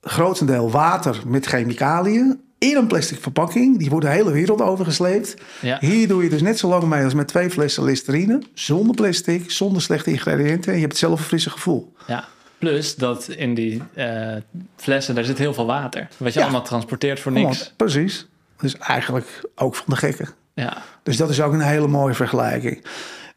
[0.00, 3.78] grotendeel water met chemicaliën in een plastic verpakking.
[3.78, 5.34] Die wordt de hele wereld overgesleept.
[5.60, 5.78] Ja.
[5.80, 8.42] Hier doe je dus net zo lang mee als met twee flessen Listerine.
[8.54, 10.68] Zonder plastic, zonder slechte ingrediënten.
[10.68, 11.92] En je hebt hetzelfde frisse gevoel.
[12.06, 12.24] Ja.
[12.64, 14.36] Plus dat in die eh,
[14.76, 16.08] flessen, daar zit heel veel water.
[16.16, 16.44] Wat je Ja.
[16.44, 17.72] allemaal transporteert voor niks.
[17.76, 18.26] precies.
[18.56, 20.28] Dus eigenlijk ook van de gekken.
[20.54, 20.76] Ja.
[21.02, 22.84] Dus dat is ook een hele mooie vergelijking.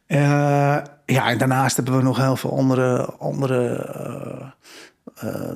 [0.05, 0.19] Eh,
[1.05, 3.75] ja, en daarnaast hebben we nog heel veel andere, andere
[5.15, 5.51] eh,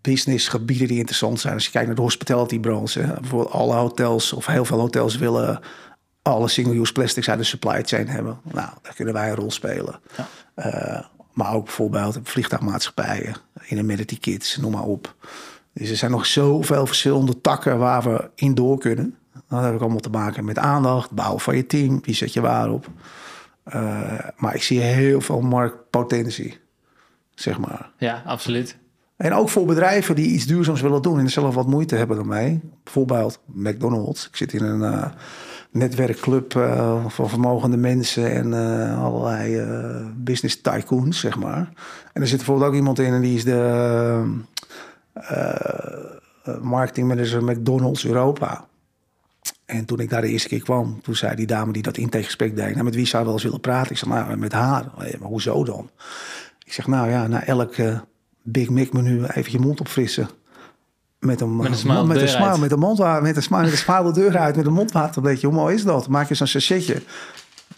[0.00, 1.54] businessgebieden die interessant zijn.
[1.54, 5.16] Als je kijkt naar de hospitality branche, hè, bijvoorbeeld alle hotels of heel veel hotels
[5.16, 5.60] willen
[6.22, 8.38] alle single-use plastics uit de supply chain hebben.
[8.42, 10.00] Nou, daar kunnen wij een rol spelen.
[10.16, 11.10] Ja.
[11.32, 15.14] Maar ook bijvoorbeeld vliegtuigmaatschappijen, in amenity kits, noem maar op.
[15.72, 19.16] Dus er zijn nog zoveel verschillende takken waar we in door kunnen.
[19.48, 22.40] Dat heb ik allemaal te maken met aandacht, bouwen van je team, wie zet je
[22.40, 22.86] waarop.
[23.64, 26.58] Eh maar ik zie heel veel marktpotentie,
[27.34, 27.90] zeg maar.
[27.96, 28.80] ja, absoluut.
[29.16, 32.60] En ook voor bedrijven die iets duurzaams willen doen en zelf wat moeite hebben ermee.
[32.84, 34.26] Bijvoorbeeld McDonald's.
[34.26, 35.10] Ik zit in een eh,
[35.72, 41.72] netwerkclub eh, van vermogende mensen en eh, allerlei eh, business tycoons, zeg maar.
[42.12, 44.40] En er zit bijvoorbeeld ook iemand in en die is de
[46.60, 48.66] marketingmanager McDonald's Europa.
[49.64, 52.56] En toen ik daar de eerste keer kwam, toen zei die dame die dat intakegesprek
[52.56, 52.72] deed...
[52.72, 53.90] Nou, met wie zou je wel eens willen praten?
[53.90, 54.84] Ik zeg, nou, met haar.
[54.98, 55.90] "Nee, Maar hoezo dan?
[56.64, 57.74] Ik zeg, nou ja, na elk
[58.42, 60.28] Big Mac menu even je mond opfrissen.
[61.22, 63.72] Met een, Met een smile met een smile, met een mondwater, met een smile, met
[63.72, 65.46] een smile de deur uit, met een mondwatertabletje.
[65.46, 66.08] Hoe mooi is dat?
[66.08, 67.02] Maak je zo'n sachetje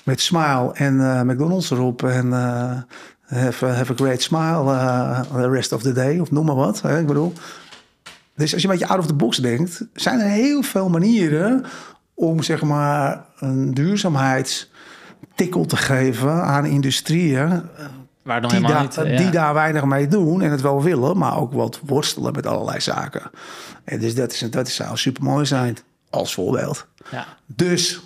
[0.04, 2.76] met smile en eh, McDonald's erop en eh,
[3.24, 6.82] have, have a great smile eh, the rest of the day of noem maar wat.
[6.82, 6.98] Hè?
[7.00, 7.32] Ik bedoel,
[8.34, 11.64] dus als je een beetje out of the box denkt, zijn er heel veel manieren
[12.14, 17.62] om zeg maar een duurzaamheidstikkel te geven aan industrieën
[18.24, 19.12] Waar nog die, helemaal daar, niet...
[19.12, 19.22] ja.
[19.22, 22.80] die daar weinig mee doen en het wel willen, maar ook wat worstelen met allerlei
[22.80, 23.30] zaken.
[23.84, 25.76] En dus dat, is, dat zou super mooi zijn
[26.10, 26.86] als voorbeeld.
[27.10, 27.26] Ja.
[27.46, 28.00] Dus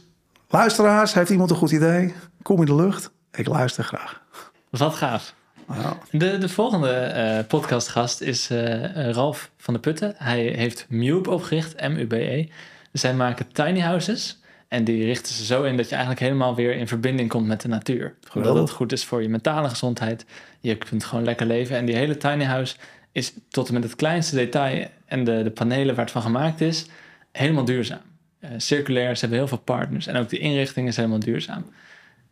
[0.49, 2.15] luisteraars, heeft iemand een goed idee?
[2.43, 3.11] Kom in de lucht.
[3.33, 4.23] Ik luister graag.
[4.71, 5.35] Wat gaaf.
[5.69, 5.99] Ja.
[6.11, 10.15] De, de volgende eh, podcastgast is eh, eh, Ralf van de Putten.
[10.17, 12.49] Hij heeft Mube opgericht, M-U-B-E.
[12.93, 14.41] Zij maken tiny houses.
[14.69, 17.61] En die richten ze zo in dat je eigenlijk helemaal weer in verbinding komt met
[17.61, 18.15] de natuur.
[18.21, 20.25] Gewoon dat het goed is voor je mentale gezondheid.
[20.61, 21.77] Je kunt gewoon lekker leven.
[21.77, 22.77] En die hele tiny house
[23.13, 26.61] is tot en met het kleinste detail en de, de panelen waar het van gemaakt
[26.61, 26.87] is,
[27.33, 28.01] helemaal duurzaam.
[28.41, 30.07] Eh, circulair, ze hebben heel veel partners.
[30.07, 31.65] En ook de inrichting is helemaal duurzaam.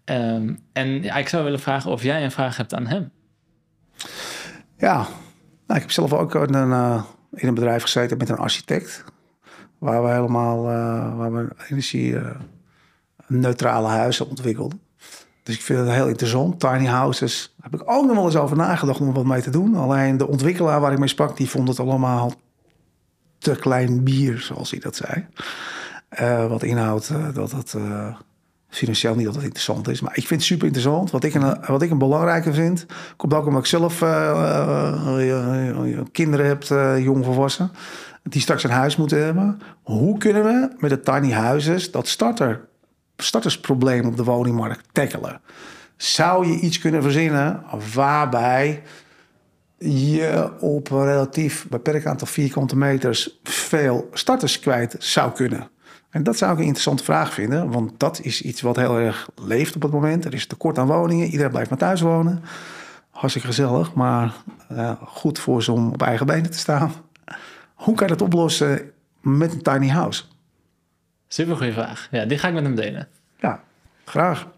[0.05, 3.11] Ehm, en ja, ik zou willen vragen of jij een vraag hebt aan hem.
[4.79, 4.97] Ja,
[5.67, 9.05] nou, ik heb zelf ook in een, eh, in een bedrijf gezeten met een architect.
[9.79, 14.81] Waar we helemaal eh, waar we energie eh, huizen ontwikkelden.
[15.43, 16.61] Dus ik vind het heel interessant.
[16.61, 17.55] Tiny houses.
[17.57, 19.75] Daar heb ik ook nog wel eens over nagedacht om wat mee te doen.
[19.75, 22.33] Alleen de ontwikkelaar waar ik mee sprak, die vond het allemaal
[23.39, 25.27] te klein bier, zoals hij dat zei.
[26.09, 27.75] Eh, wat inhoudt eh, dat het
[28.69, 30.01] financieel niet altijd interessant is.
[30.01, 31.11] Maar ik vind het super interessant.
[31.11, 33.99] Wat ik een, wat ik een belangrijke vind, komt ook omdat ik zelf
[36.13, 36.63] kinderen heb,
[37.03, 37.71] jong volwassen,
[38.29, 39.61] die straks een huis moeten hebben.
[39.83, 42.69] Hoe kunnen we met de tiny houses dat starter,
[43.17, 45.41] startersprobleem op de woningmarkt tackelen?
[45.97, 47.63] Zou je iets kunnen verzinnen
[47.95, 48.83] waarbij
[49.79, 55.69] je op een relatief beperkt aantal vierkante meters veel starters kwijt zou kunnen?
[56.11, 59.29] En dat zou ik een interessante vraag vinden, want dat is iets wat heel erg
[59.35, 60.25] leeft op het moment.
[60.25, 62.43] Er is tekort aan woningen, iedereen blijft maar thuis wonen.
[63.11, 64.35] Hartstikke gezellig, maar
[64.69, 66.93] eh, goed voor ze om op eigen benen te staan.
[67.77, 70.23] Hoe kan je dat oplossen met een tiny house?
[71.29, 72.09] Super goede vraag.
[72.11, 73.09] Ja, die ga ik met hem delen.
[73.41, 73.63] Ja,
[74.05, 74.49] graag.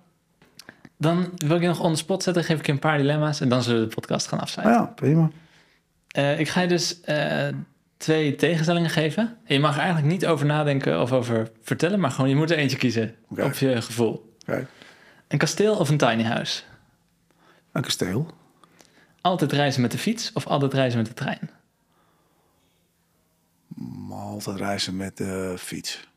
[0.97, 3.41] Dan wil ik je nog on the spot zetten, geef ik je een paar dilemma's
[3.41, 4.77] en dan zullen we de podcast gaan afsluiten.
[4.77, 5.31] Ja, prima.
[6.09, 7.49] Eh, ik ga je dus eh,
[7.97, 9.23] twee tegenstellingen geven.
[9.45, 12.51] En je mag er eigenlijk niet over nadenken of over vertellen, maar gewoon je moet
[12.51, 14.37] er eentje kiezen op je gevoel.
[15.29, 16.63] Een kasteel of een tiny house?
[17.73, 18.31] Een kasteel.
[19.21, 21.51] Altijd reizen met de fiets of altijd reizen met de trein?
[24.09, 26.09] Maar altijd reizen met de fiets.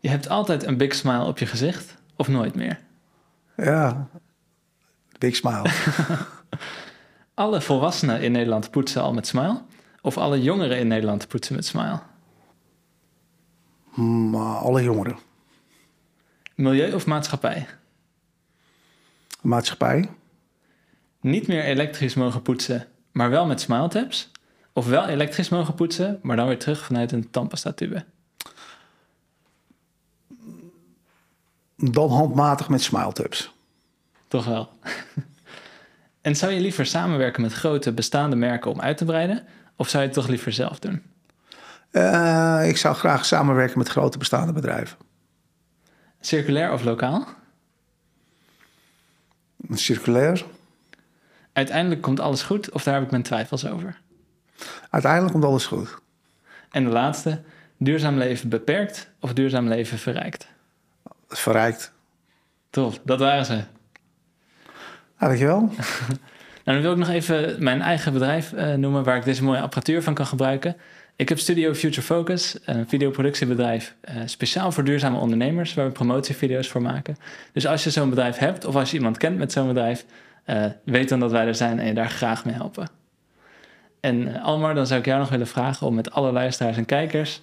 [0.00, 2.80] Je hebt altijd een big smile op je gezicht of nooit meer?
[3.56, 4.08] Ja,
[5.18, 5.70] big smile.
[7.34, 9.62] Alle volwassenen in Nederland poetsen al met smile
[10.00, 12.00] of alle jongeren in Nederland poetsen met smile?
[14.30, 15.18] maar alle jongeren.
[16.54, 17.66] Milieu of maatschappij?
[19.40, 20.10] maatschappij.
[21.20, 24.30] Niet meer elektrisch mogen poetsen, maar wel met smile taps?
[24.76, 28.04] Of wel elektrisch mogen poetsen, maar dan weer terug vanuit een tandpasta tube?
[31.76, 33.52] Dan handmatig met smile taps.
[34.28, 34.68] Toch wel.
[36.20, 39.46] en zou je liever samenwerken met grote bestaande merken om uit te breiden?
[39.76, 41.02] Of zou je het toch liever zelf doen?
[41.92, 44.98] Uh, ik zou graag samenwerken met grote bestaande bedrijven.
[46.20, 47.26] Circulair of lokaal?
[49.70, 50.44] Circulair.
[51.52, 54.04] Uiteindelijk komt alles goed of daar heb ik mijn twijfels over?
[54.90, 55.98] Uiteindelijk komt alles goed.
[56.70, 57.40] En de laatste,
[57.78, 60.48] duurzaam leven beperkt of duurzaam leven verrijkt?
[61.28, 61.92] Verrijkt.
[62.70, 63.60] Tof, dat waren ze.
[65.18, 65.60] Dankjewel.
[65.60, 65.70] nou,
[66.64, 70.02] dan wil ik nog even mijn eigen bedrijf uh, noemen waar ik deze mooie apparatuur
[70.02, 70.76] van kan gebruiken.
[71.16, 76.68] Ik heb Studio Future Focus, een videoproductiebedrijf uh, speciaal voor duurzame ondernemers, waar we promotievideo's
[76.68, 77.16] voor maken.
[77.52, 80.04] Dus als je zo'n bedrijf hebt of als je iemand kent met zo'n bedrijf,
[80.46, 82.88] uh, weet dan dat wij er zijn en je daar graag mee helpen.
[84.06, 86.84] En uh, Almar, dan zou ik jou nog willen vragen om met alle luisteraars en
[86.84, 87.42] kijkers,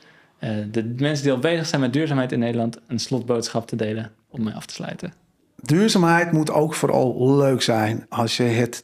[0.72, 4.44] de mensen die al bezig zijn met duurzaamheid in Nederland, een slotboodschap te delen om
[4.44, 5.14] mee af te sluiten.
[5.56, 8.06] Duurzaamheid moet ook vooral leuk zijn.
[8.10, 8.84] Als je het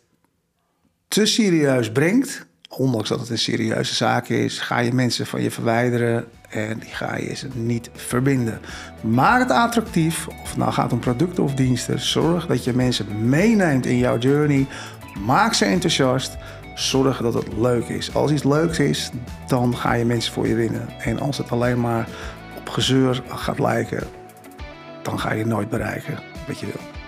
[1.08, 5.52] te serieus brengt, ondanks dat het een serieuze zaak is, ga je mensen van je
[5.52, 8.60] verwijderen en die ga je ze niet verbinden.
[9.02, 12.00] Maak het attractief, of het nou gaat om producten of diensten.
[12.00, 14.68] Zorg dat je mensen meeneemt in jouw journey.
[15.26, 16.38] Maak ze enthousiast.
[16.80, 18.14] Zorg dat het leuk is.
[18.14, 19.12] Als iets leuks is,
[19.48, 20.90] dan ga je mensen voor je winnen.
[21.00, 22.08] En als het alleen maar
[22.58, 24.08] op gezeur gaat lijken,
[25.02, 26.99] dan ga je nooit bereiken wat je wil.